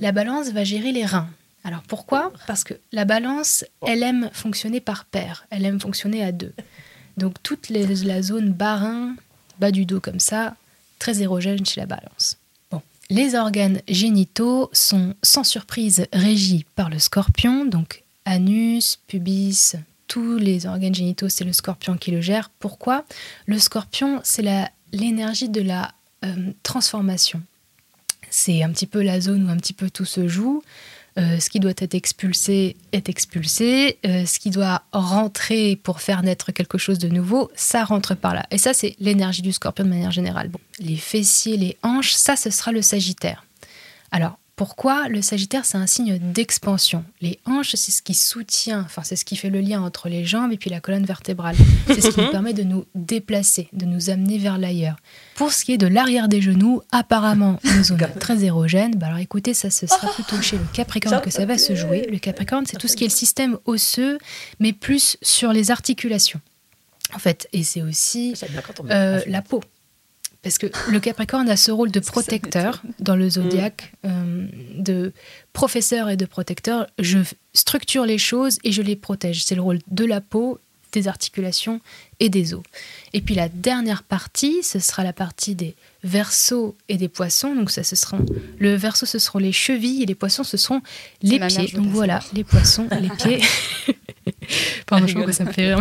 [0.00, 1.28] La balance va gérer les reins.
[1.64, 2.32] Alors pourquoi?
[2.46, 6.52] Parce que la balance, elle aime fonctionner par paire, elle aime fonctionner à deux.
[7.16, 9.14] Donc toute les- la zone bas-rein,
[9.58, 10.56] bas du dos comme ça,
[10.98, 12.38] très érogène chez la balance.
[12.70, 12.80] Bon.
[13.10, 19.74] Les organes génitaux sont sans surprise régis par le scorpion, donc anus, pubis,
[20.08, 22.50] tous les organes génitaux, c'est le scorpion qui le gère.
[22.58, 23.04] Pourquoi?
[23.46, 24.44] Le scorpion, c'est
[24.92, 25.92] l'énergie de la
[26.24, 27.42] euh, transformation.
[28.30, 30.62] C'est un petit peu la zone où un petit peu tout se joue.
[31.18, 33.98] Euh, ce qui doit être expulsé est expulsé.
[34.06, 38.34] Euh, ce qui doit rentrer pour faire naître quelque chose de nouveau, ça rentre par
[38.34, 38.46] là.
[38.50, 40.50] Et ça, c'est l'énergie du scorpion de manière générale.
[40.78, 43.44] Les fessiers, les hanches, ça, ce sera le sagittaire.
[44.10, 49.00] Alors, pourquoi le sagittaire, c'est un signe d'expansion Les hanches, c'est ce qui soutient, enfin,
[49.02, 51.56] c'est ce qui fait le lien entre les jambes et puis la colonne vertébrale.
[51.86, 54.96] C'est ce qui nous permet de nous déplacer, de nous amener vers l'ailleurs.
[55.34, 58.96] Pour ce qui est de l'arrière des genoux, apparemment, une zone très érogène.
[58.96, 62.06] Bah alors écoutez, ça ce sera plutôt chez le Capricorne que ça va se jouer.
[62.12, 64.18] Le Capricorne, c'est tout ce qui est le système osseux,
[64.58, 66.42] mais plus sur les articulations.
[67.14, 68.34] En fait, et c'est aussi
[68.90, 69.62] euh, la peau.
[70.42, 75.12] Parce que le Capricorne a ce rôle de protecteur dans le zodiaque, euh, de
[75.52, 76.86] professeur et de protecteur.
[76.98, 77.18] Je
[77.52, 79.44] structure les choses et je les protège.
[79.44, 80.58] C'est le rôle de la peau,
[80.92, 81.80] des articulations
[82.18, 82.62] et des os.
[83.12, 85.74] Et puis la dernière partie, ce sera la partie des
[86.04, 87.54] versos et des poissons.
[87.54, 88.24] Donc ça, ce seront
[88.58, 90.80] le verso, ce seront les chevilles et les poissons, ce seront
[91.22, 91.68] les pieds.
[91.74, 93.40] Donc voilà, les poissons, les pieds.
[94.86, 95.80] Pardon, je crois que ça me fait rire.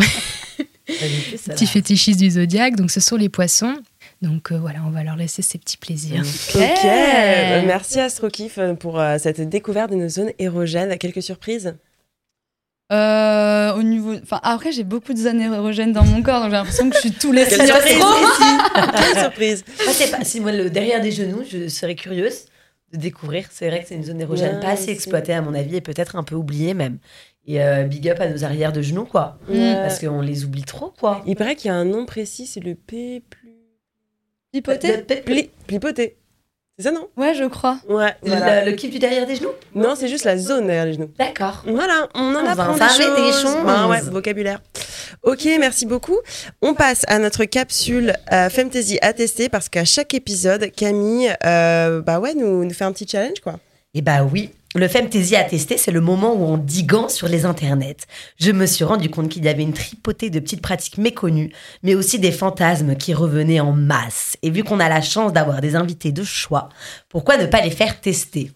[0.88, 3.76] Petit fétichiste du zodiaque, donc ce sont les poissons.
[4.22, 6.24] Donc euh, voilà, on va leur laisser ces petits plaisirs.
[6.56, 10.98] Ok, Euh, merci Astrokif euh, pour euh, cette découverte de nos zones érogènes.
[10.98, 11.76] Quelques surprises?
[12.92, 16.56] Euh, au niveau, enfin après j'ai beaucoup de zones érogènes dans mon corps, donc j'ai
[16.56, 18.92] l'impression que je suis tous les Quelle signes surprise astro.
[18.98, 22.46] Quelle surprise Ah, pas, si moi, le derrière des genoux, je serais curieuse
[22.92, 23.46] de découvrir.
[23.52, 25.82] C'est vrai que c'est une zone érogène Ouais, pas assez exploitée, à mon avis, et
[25.82, 26.98] peut-être un peu oubliée même.
[27.46, 29.38] Et euh, big up à nos arrières de genoux, quoi.
[29.48, 31.22] Parce qu'on les oublie trop, quoi.
[31.28, 33.22] Il paraît qu'il y a un nom précis, c'est le P
[34.52, 34.62] plus.
[34.62, 35.50] Pipoté Pli...
[35.68, 36.16] Plipoté.
[36.78, 37.78] C'est ça, non Ouais, je crois.
[37.90, 38.16] Ouais.
[38.24, 38.64] Le, voilà.
[38.64, 39.52] le kiff du derrière des genoux?
[39.76, 41.12] Non, c'est juste la zone derrière les genoux.
[41.20, 41.64] D'accord.
[41.68, 43.42] Voilà, on en On va apprend en des parler des choses.
[43.42, 43.56] choses.
[43.66, 44.62] Ouais, ouais, vocabulaire.
[45.24, 46.18] Ok, merci beaucoup.
[46.62, 52.02] On passe à notre capsule euh, Femtasy à tester parce qu'à chaque épisode, Camille, euh,
[52.02, 53.60] bah ouais, nous, nous fait un petit challenge quoi.
[53.94, 57.28] Eh bah oui, le Femtasy à tester, c'est le moment où on dit gant sur
[57.28, 58.06] les internets.
[58.40, 61.52] Je me suis rendu compte qu'il y avait une tripotée de petites pratiques méconnues,
[61.82, 64.38] mais aussi des fantasmes qui revenaient en masse.
[64.44, 66.70] Et vu qu'on a la chance d'avoir des invités de choix,
[67.10, 68.52] pourquoi ne pas les faire tester?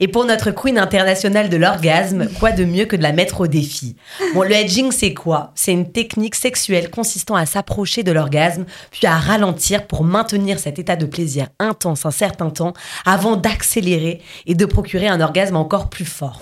[0.00, 3.46] Et pour notre queen internationale de l'orgasme, quoi de mieux que de la mettre au
[3.48, 3.96] défi
[4.32, 9.08] Bon, le edging, c'est quoi C'est une technique sexuelle consistant à s'approcher de l'orgasme, puis
[9.08, 14.54] à ralentir pour maintenir cet état de plaisir intense un certain temps, avant d'accélérer et
[14.54, 16.40] de procurer un orgasme encore plus fort.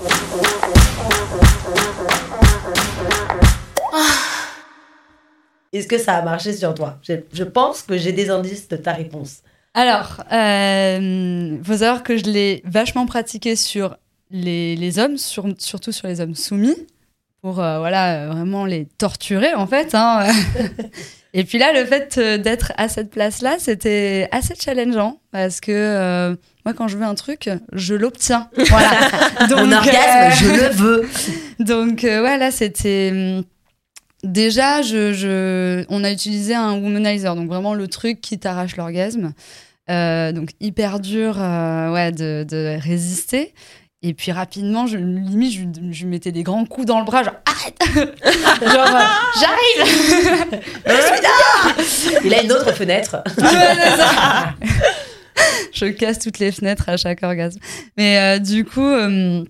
[5.73, 6.99] Est-ce que ça a marché sur toi?
[7.03, 9.39] Je, je pense que j'ai des indices de ta réponse.
[9.77, 13.97] Alors, euh, faut savoir que je l'ai vachement pratiqué sur
[14.31, 16.75] les, les hommes, sur- surtout sur les hommes soumis,
[17.43, 19.95] pour euh, voilà euh, vraiment les torturer en fait.
[19.95, 20.27] hein.
[21.35, 25.71] Et puis là, le fait euh, d'être à cette place-là, c'était assez challengeant parce que
[25.73, 26.35] euh,
[26.65, 28.49] moi, quand je veux un truc, je l'obtiens.
[28.71, 28.91] Voilà.
[29.43, 31.09] Mon Donc, orgasme, euh, je le veux.
[31.61, 33.45] donc euh, ouais, là c'était hum,
[34.25, 39.35] déjà je, je on a utilisé un womanizer, donc vraiment le truc qui t'arrache l'orgasme.
[39.89, 43.55] Euh, donc hyper dur euh, ouais de, de résister.
[44.03, 45.61] Et puis rapidement, je, limite, je,
[45.93, 49.01] je lui mettais des grands coups dans le bras, genre arrête Genre, euh,
[49.41, 50.63] j'arrive
[52.25, 53.23] Il a une autre fenêtre.
[55.73, 57.59] Je casse toutes les fenêtres à chaque orgasme.
[57.97, 59.45] Mais euh, du coup, euh,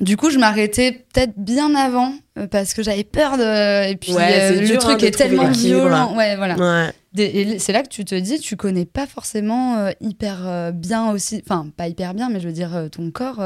[0.00, 2.12] du coup, je m'arrêtais peut-être bien avant
[2.50, 3.90] parce que j'avais peur de.
[3.90, 6.16] Et puis Ouais, euh, le dur, hein, truc de est tellement violent.
[6.16, 6.56] Ouais, voilà.
[6.56, 6.90] Ouais.
[7.18, 11.10] Et c'est là que tu te dis, tu connais pas forcément euh, hyper euh, bien
[11.10, 11.42] aussi.
[11.44, 13.42] Enfin, pas hyper bien, mais je veux dire, euh, ton corps,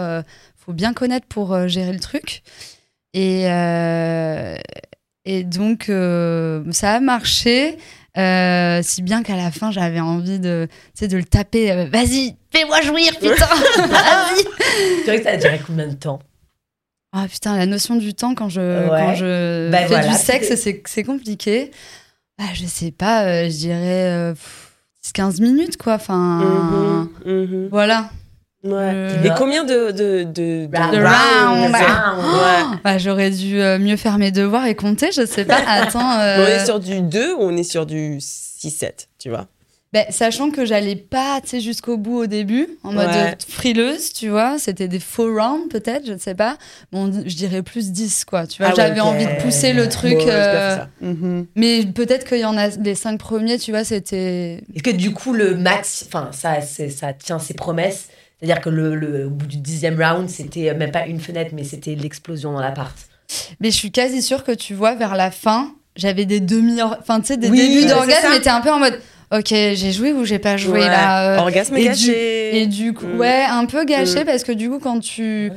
[0.57, 2.43] faut bien connaître pour gérer le truc.
[3.15, 4.57] Et, euh,
[5.25, 7.79] et donc, euh, ça a marché.
[8.19, 10.69] euh, si bien qu'à la fin, j'avais envie de,
[11.01, 11.87] de le taper.
[11.87, 13.47] Vas-y, fais-moi jouir, putain
[13.77, 14.45] Vas-y
[14.99, 16.19] Tu dirais que ça a duré combien de temps?
[17.13, 20.53] Ah putain, la notion du temps quand je, quand je bah, fais du sexe,
[20.85, 21.71] c'est compliqué.
[22.39, 24.35] Bah, je sais pas, euh, je dirais
[25.13, 25.95] 15 minutes, quoi.
[25.95, 27.69] Enfin, mhm, mhm.
[27.71, 28.11] voilà.
[28.65, 31.71] Et combien de, de, de, rounds,
[32.83, 35.59] bah, J'aurais dû euh, mieux faire mes devoirs et compter, je sais pas.
[35.67, 36.01] Attends.
[36.01, 39.47] On est sur du 2 ou on est sur du 6-7, tu vois?
[39.95, 43.11] Ben, sachant que j'allais pas jusqu'au bout au début, en mode
[43.47, 46.59] frileuse, tu vois, c'était des faux rounds peut-être, je ne sais pas.
[46.91, 48.49] Bon, je dirais plus 10, quoi.
[48.49, 50.19] Tu vois, ah j'avais envie de pousser le truc.
[50.27, 51.47] Euh, mhm.
[51.55, 54.65] Mais peut-être qu'il y en a les 5 premiers, tu vois, c'était.
[54.75, 58.09] Est-ce que du coup, le max, enfin, ça, ça tient ses promesses
[58.41, 61.95] c'est-à-dire que le, au bout du dixième round, c'était même pas une fenêtre, mais c'était
[61.95, 62.95] l'explosion dans l'appart.
[63.61, 67.21] Mais je suis quasi sûre que tu vois, vers la fin, j'avais des demi Enfin,
[67.21, 68.99] tu sais, des débuts d'orgasme, mais t'es un peu en mode.
[69.37, 72.63] Ok, j'ai joué ou j'ai pas joué là euh, Orgasme et gâché.
[72.63, 73.19] et du coup, mm.
[73.19, 74.27] ouais, un peu gâché mm.
[74.27, 75.51] parce que du coup, quand tu,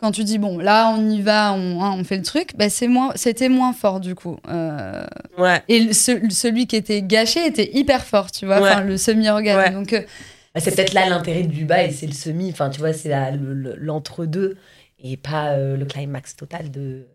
[0.00, 2.68] quand tu dis bon, là on y va, on, hein, on fait le truc, bah,
[2.68, 4.38] c'est moins, c'était moins fort du coup.
[4.48, 5.04] Euh,
[5.38, 5.62] ouais.
[5.68, 9.74] Et celui qui était gâché était hyper fort, tu vois, le semi-orgasme.
[9.74, 10.00] Donc euh,
[10.54, 13.12] bah, c'est peut-être là l'intérêt du bail, c'est le semi, enfin tu vois, c'est
[13.78, 14.56] l'entre-deux
[15.02, 17.06] et pas euh, le climax total de.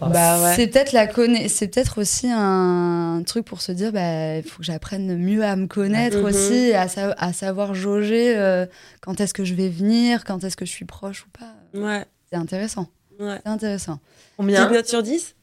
[0.00, 1.06] Bah c'est peut-être la
[1.48, 5.56] c'est peut-être aussi un truc pour se dire bah il faut que j'apprenne mieux à
[5.56, 6.24] me connaître mm-hmm.
[6.24, 6.86] aussi à,
[7.18, 8.66] à savoir jauger euh,
[9.00, 12.04] quand est-ce que je vais venir quand est-ce que je suis proche ou pas ouais
[12.30, 12.88] c'est intéressant
[13.20, 13.38] ouais.
[13.44, 13.98] c'est intéressant
[14.36, 15.34] combien de sur 10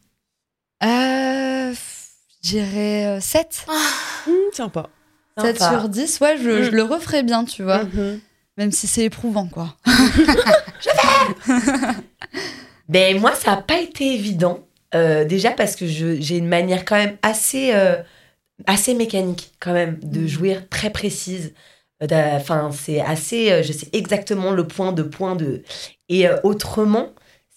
[0.83, 1.73] euh,
[2.43, 3.73] je dirais 7 ah.
[4.27, 4.89] mmh, sympa
[5.39, 6.75] 7 sur 10, ouais, je, je, mm.
[6.75, 7.83] le referais bien, tu vois.
[7.85, 8.19] Mm-hmm.
[8.57, 9.75] Même si c'est éprouvant, quoi.
[9.85, 10.89] je
[11.49, 11.57] vais
[12.89, 14.67] Ben, moi, ça n'a pas été évident.
[14.95, 17.95] Euh, déjà parce que j'ai une manière quand même assez, euh,
[18.67, 20.27] assez mécanique, quand même, de mm.
[20.27, 21.53] jouir très précise.
[22.03, 23.63] Euh, enfin, c'est assez.
[23.63, 25.63] je sais exactement le point de point de.
[26.09, 27.09] Et autrement,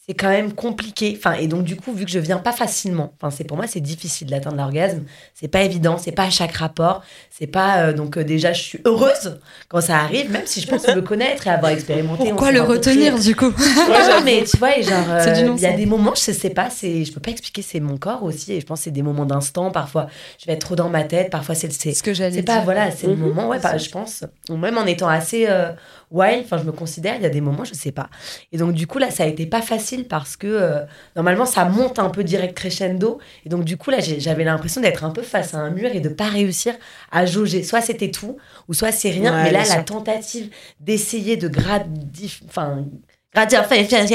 [0.09, 1.15] c'est quand même compliqué.
[1.19, 3.67] Enfin, et donc, du coup, vu que je viens pas facilement, enfin, c'est pour moi,
[3.67, 5.03] c'est difficile d'atteindre l'orgasme.
[5.35, 7.03] C'est pas évident, c'est pas à chaque rapport.
[7.31, 7.79] C'est pas.
[7.79, 11.03] Euh, donc, euh, déjà, je suis heureuse quand ça arrive, même si je pense me
[11.03, 12.29] connaître et avoir expérimenté.
[12.29, 13.51] Pourquoi le retenir, du coup?
[13.51, 17.05] Non, mais tu vois, genre, euh, il y a des moments, je sais pas, c'est,
[17.05, 18.53] je peux pas expliquer, c'est mon corps aussi.
[18.53, 19.73] Et je pense que c'est des moments d'instant.
[19.73, 20.07] Parfois,
[20.39, 21.31] je vais être trop dans ma tête.
[21.31, 21.73] Parfois, c'est.
[21.73, 23.29] C'est ce que j'allais C'est pas, voilà, c'est le mhm.
[23.29, 24.25] moment, ouais, je pense.
[24.49, 25.49] Ou même en étant assez
[26.11, 28.09] wild, enfin, je me considère, il y a des moments, je sais pas.
[28.53, 30.81] Et donc, du coup, là, ça a été pas facile parce que euh,
[31.15, 33.19] normalement, ça monte un peu direct crescendo.
[33.45, 36.01] Et donc, du coup, là, j'avais l'impression d'être un peu face à un mur et
[36.01, 36.75] de pas réussir
[37.11, 37.63] à jauger.
[37.63, 38.37] Soit c'était tout,
[38.69, 39.43] ou soit c'est rien.
[39.43, 40.51] mais là, la tentative
[40.81, 42.85] d'essayer de gradifier, enfin,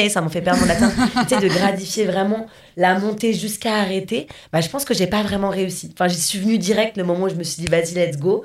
[0.10, 0.90] ça m'en fait perdre mon latin,
[1.42, 5.92] de gradifier vraiment la montée jusqu'à arrêter, bah, je pense que j'ai pas vraiment réussi.
[5.94, 8.44] Enfin, j'y suis venue direct le moment où je me suis dit, vas-y, let's go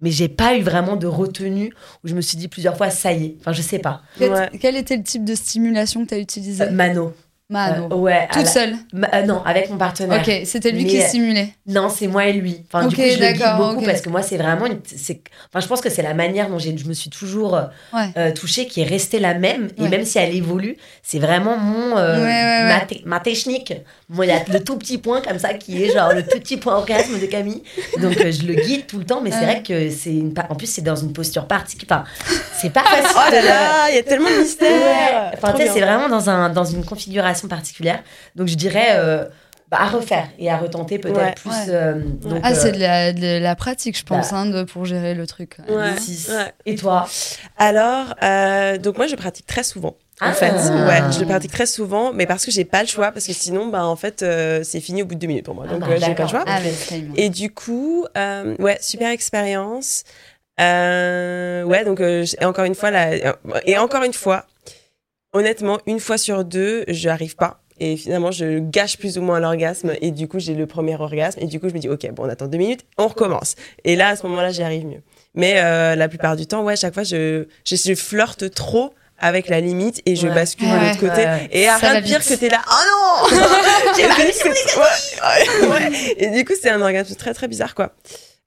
[0.00, 1.72] mais j'ai pas eu vraiment de retenue
[2.04, 4.02] où je me suis dit plusieurs fois ça y est enfin je sais pas
[4.60, 6.64] quel, était le type de stimulation que tu as utilisé?
[6.64, 7.12] Euh, Mano
[7.50, 7.88] Mano.
[7.90, 8.28] Euh, ouais.
[8.30, 8.74] Toute seule?
[8.94, 10.20] Euh, Non, avec mon partenaire.
[10.20, 11.54] Ok, c'était lui qui stimulait.
[11.66, 12.62] Non, c'est moi et lui.
[12.66, 14.66] Enfin, du coup, je le guide beaucoup parce que moi, c'est vraiment.
[14.84, 17.58] c'est Enfin, je pense que c'est la manière dont je me suis toujours
[17.94, 19.68] euh, touchée qui est restée la même.
[19.78, 21.94] Et même si elle évolue, c'est vraiment mon.
[21.94, 23.72] ma, ma, technique.
[24.10, 26.56] Moi, il y a le tout petit point comme ça qui est genre le petit
[26.56, 27.62] point orgasme de Camille.
[28.00, 29.20] Donc, je le guide tout le temps.
[29.20, 30.32] Mais c'est vrai que c'est une.
[30.48, 32.04] En plus, c'est dans une posture particulière.
[32.04, 33.16] Enfin, c'est pas facile.
[33.16, 35.32] oh là là, il y a tellement de mystère.
[35.34, 38.02] Enfin, c'est vraiment dans, un, dans une configuration particulière.
[38.34, 39.26] Donc je dirais euh,
[39.70, 41.52] bah, à refaire et à retenter peut-être plus.
[41.68, 42.00] Euh,
[42.42, 44.38] ah, c'est euh, de la, pratique, je pense, bah.
[44.38, 45.58] hein, de, pour gérer le truc.
[46.64, 47.06] Et toi
[47.58, 48.14] Alors,
[48.80, 49.96] donc moi, je pratique très souvent.
[50.20, 50.32] En ah.
[50.32, 53.26] fait, ouais, je le pratique très souvent, mais parce que j'ai pas le choix, parce
[53.26, 54.24] que sinon, bah, en fait,
[54.64, 55.66] c'est fini au bout de deux minutes pour moi.
[55.68, 56.44] Ah donc, bah, j'ai pas le choix.
[56.46, 56.60] Ah,
[57.16, 58.06] et du coup,
[58.58, 60.04] ouais, super expérience.
[60.58, 63.10] ouais, donc, et encore une fois, là,
[63.66, 64.46] et encore une fois,
[65.34, 67.60] honnêtement, une fois sur deux, je n'arrive pas.
[67.80, 69.92] Et finalement, je gâche plus ou moins l'orgasme.
[70.00, 71.40] Et du coup, j'ai le premier orgasme.
[71.40, 73.54] Et du coup, je me dis, OK, bon, on attend deux minutes, on recommence.
[73.84, 75.02] Et là, à ce moment-là, j'y arrive mieux.
[75.34, 79.60] Mais euh, la plupart du temps, ouais, chaque fois, je, je, flirte trop avec la
[79.60, 81.26] limite et je bascule de l'autre côté.
[81.52, 83.38] Et rien de pire que t'es là, oh non
[83.96, 87.92] J'ai pas ouais, Et du coup, c'est un orgasme très très bizarre, quoi.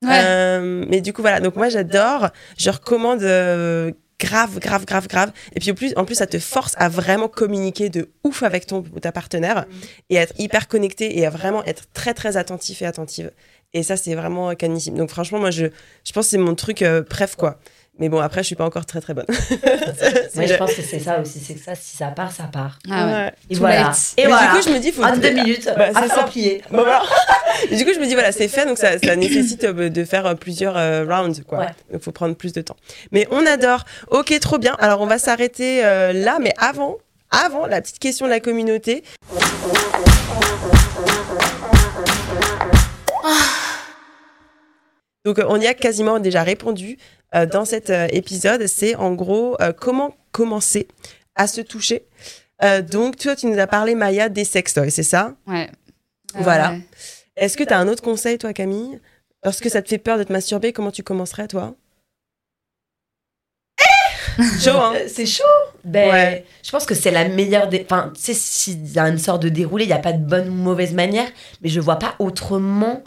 [0.06, 1.40] Euh, mais du coup, voilà.
[1.40, 2.30] Donc moi, j'adore.
[2.58, 5.32] Je recommande euh, grave, grave, grave, grave.
[5.56, 8.68] Et puis en plus, en plus, ça te force à vraiment communiquer de ouf avec
[8.68, 9.66] ton ta partenaire
[10.10, 13.32] et à être hyper connecté et à vraiment être très, très attentif et attentive.
[13.74, 14.96] Et ça, c'est vraiment canissime.
[14.96, 15.68] Donc franchement, moi, je,
[16.06, 17.60] je pense que c'est mon truc euh, bref, quoi.
[18.00, 19.26] Mais bon, après, je suis pas encore très très bonne.
[20.36, 21.40] Moi, je pense que c'est ça aussi.
[21.40, 22.80] C'est que ça, si ça part, ça part.
[22.90, 23.34] Ah ouais.
[23.50, 23.92] Et voilà.
[24.18, 25.04] Et du coup, je me dis, faut.
[25.04, 26.24] En deux minutes, bah, c'est ça.
[26.24, 26.64] plier.
[26.72, 27.04] Bon, voilà.
[27.72, 28.66] du coup, je me dis, voilà, c'est fait.
[28.66, 31.60] Donc, ça, ça nécessite euh, de faire euh, plusieurs euh, rounds, quoi.
[31.60, 32.78] Donc, il faut prendre plus de temps.
[33.12, 33.84] Mais on adore.
[34.10, 34.76] Ok, trop bien.
[34.80, 36.40] Alors, on va s'arrêter là.
[36.42, 36.98] Mais avant,
[37.30, 39.04] avant la petite question de la communauté.
[45.26, 46.98] Donc on y a quasiment déjà répondu
[47.36, 48.68] euh, dans cet euh, épisode.
[48.68, 50.88] C'est en gros euh, comment commencer
[51.36, 52.04] à se toucher.
[52.92, 55.34] donc toi, tu nous as parlé, Maya, des sextoys, c'est ça?
[55.48, 55.70] Ouais.
[56.36, 56.76] Voilà.
[57.36, 59.00] Est-ce que tu as un autre conseil, toi, Camille?
[59.44, 61.74] Lorsque ça te fait peur de te masturber, comment tu commencerais, toi?
[64.60, 65.44] Chaud, hein C'est chaud.
[65.84, 67.82] Ben, Je pense que c'est la meilleure des.
[67.84, 70.24] Enfin, tu sais, s'il y a une sorte de déroulé, il n'y a pas de
[70.24, 71.28] bonne ou mauvaise manière,
[71.62, 73.04] mais je vois pas autrement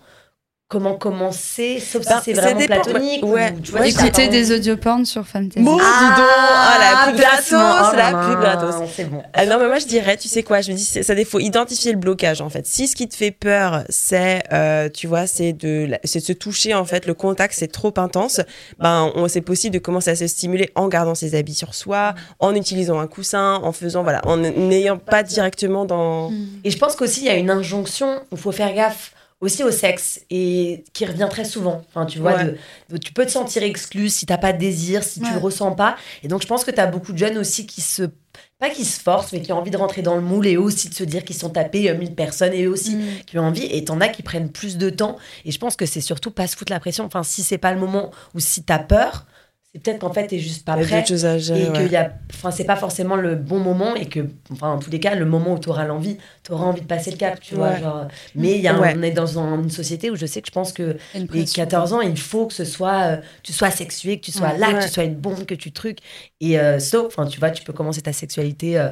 [0.75, 3.25] comment commencer, sauf si ben, c'est vraiment platonique.
[3.25, 3.53] Ouais.
[3.57, 5.61] Ou, tu vois, écouter des audioporns sur Fantasy.
[5.61, 8.75] Bon, ah, la pub gratos, oh la pub gratos.
[8.97, 9.23] C'est bon.
[9.33, 11.39] Ah, non, mais moi je dirais, tu sais quoi, je me dis, ça il faut
[11.39, 12.67] identifier le blocage en fait.
[12.67, 16.33] Si ce qui te fait peur, c'est, euh, tu vois, c'est de, c'est de se
[16.33, 18.41] toucher en fait, le contact c'est trop intense,
[18.81, 22.53] ben c'est possible de commencer à se stimuler en gardant ses habits sur soi, en
[22.57, 26.33] utilisant un coussin, en faisant, voilà, en n'ayant pas directement dans.
[26.65, 29.13] Et je pense qu'aussi il y a une injonction, il faut faire gaffe
[29.45, 31.83] aussi au sexe et qui revient très souvent.
[31.89, 32.37] Enfin, tu vois,
[33.01, 35.97] tu peux te sentir exclu si t'as pas de désir, si tu le ressens pas.
[36.23, 38.09] Et donc, je pense que tu as beaucoup de jeunes aussi qui se
[38.59, 40.89] pas qui se forcent, mais qui ont envie de rentrer dans le moule et aussi
[40.89, 43.25] de se dire qu'ils sont tapés 1000 euh, personnes et eux aussi mm.
[43.27, 43.67] qui ont envie.
[43.67, 45.17] Et t'en as qui prennent plus de temps.
[45.45, 47.05] Et je pense que c'est surtout pas se foutre la pression.
[47.05, 49.27] Enfin, si c'est pas le moment ou si t'as peur,
[49.75, 51.01] c'est peut-être qu'en fait, t'es juste pas prêt.
[51.01, 54.21] et que y a, enfin, c'est pas forcément le bon moment et que,
[54.53, 56.87] enfin, en tous les cas, le moment où tu auras l'envie, tu auras envie de
[56.87, 57.77] passer le cap, tu vois.
[57.77, 58.07] Genre,
[58.37, 60.97] mais y a on est dans une société où je sais que je pense que
[61.33, 64.53] les 14 ans, il faut que ce soit, euh, tu sois sexué, que tu sois
[64.53, 65.99] là, que tu sois une bombe, que tu trucs.
[66.41, 68.79] Et euh, sauf, enfin, tu vois, tu peux commencer ta sexualité.
[68.79, 68.91] Euh,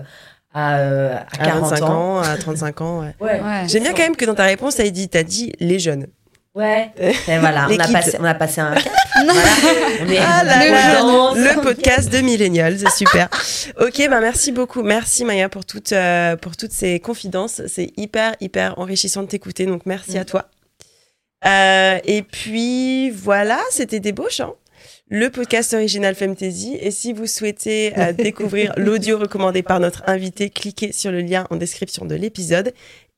[0.55, 2.18] à, à, 40 ans.
[2.18, 3.05] à 35 ans.
[3.20, 3.41] Ouais.
[3.68, 6.09] J'aime bien quand même que dans ta réponse, tu as dit, as dit les jeunes.
[6.55, 6.90] Ouais.
[6.98, 8.92] Et voilà, on a, passé, on a passé un cap.
[10.24, 10.42] Ah,
[11.34, 13.28] le, podcast de Millennials, c'est super.
[13.80, 14.82] ok, bah merci beaucoup.
[14.82, 17.62] Merci Maya pour, toutes euh, pour toutes ces confidences.
[17.68, 19.64] C'est hyper, hyper enrichissant de t'écouter.
[19.66, 20.26] Donc merci à mm.
[20.26, 20.50] toi.
[21.46, 24.40] Euh, et puis voilà, c'était débauche.
[24.40, 24.53] Hein
[25.12, 26.78] le podcast original Femtasy.
[26.80, 31.46] Et si vous souhaitez euh, découvrir l'audio recommandé par notre invité, cliquez sur le lien
[31.50, 32.72] en description de l'épisode.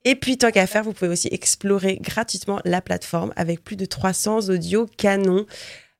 [0.05, 3.86] Et puis, tant qu'à faire, vous pouvez aussi explorer gratuitement la plateforme avec plus de
[3.86, 5.46] 300 audios canons.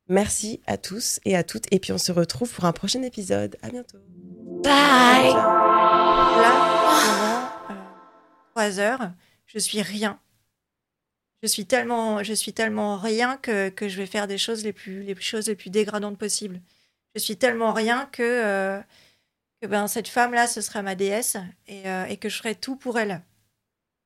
[0.09, 1.65] Merci à tous et à toutes.
[1.73, 3.57] Et puis, on se retrouve pour un prochain épisode.
[3.63, 3.97] À bientôt.
[4.63, 5.33] Bye.
[6.43, 7.85] Là, pendant
[8.51, 9.11] trois heures,
[9.47, 10.21] je suis rien.
[11.43, 14.73] Je suis tellement, je suis tellement rien que, que je vais faire des choses les
[14.73, 16.61] plus, les choses les plus dégradantes possibles.
[17.15, 18.81] Je suis tellement rien que, euh,
[19.61, 21.37] que ben, cette femme-là, ce sera ma déesse
[21.67, 23.23] et, euh, et que je ferai tout pour elle.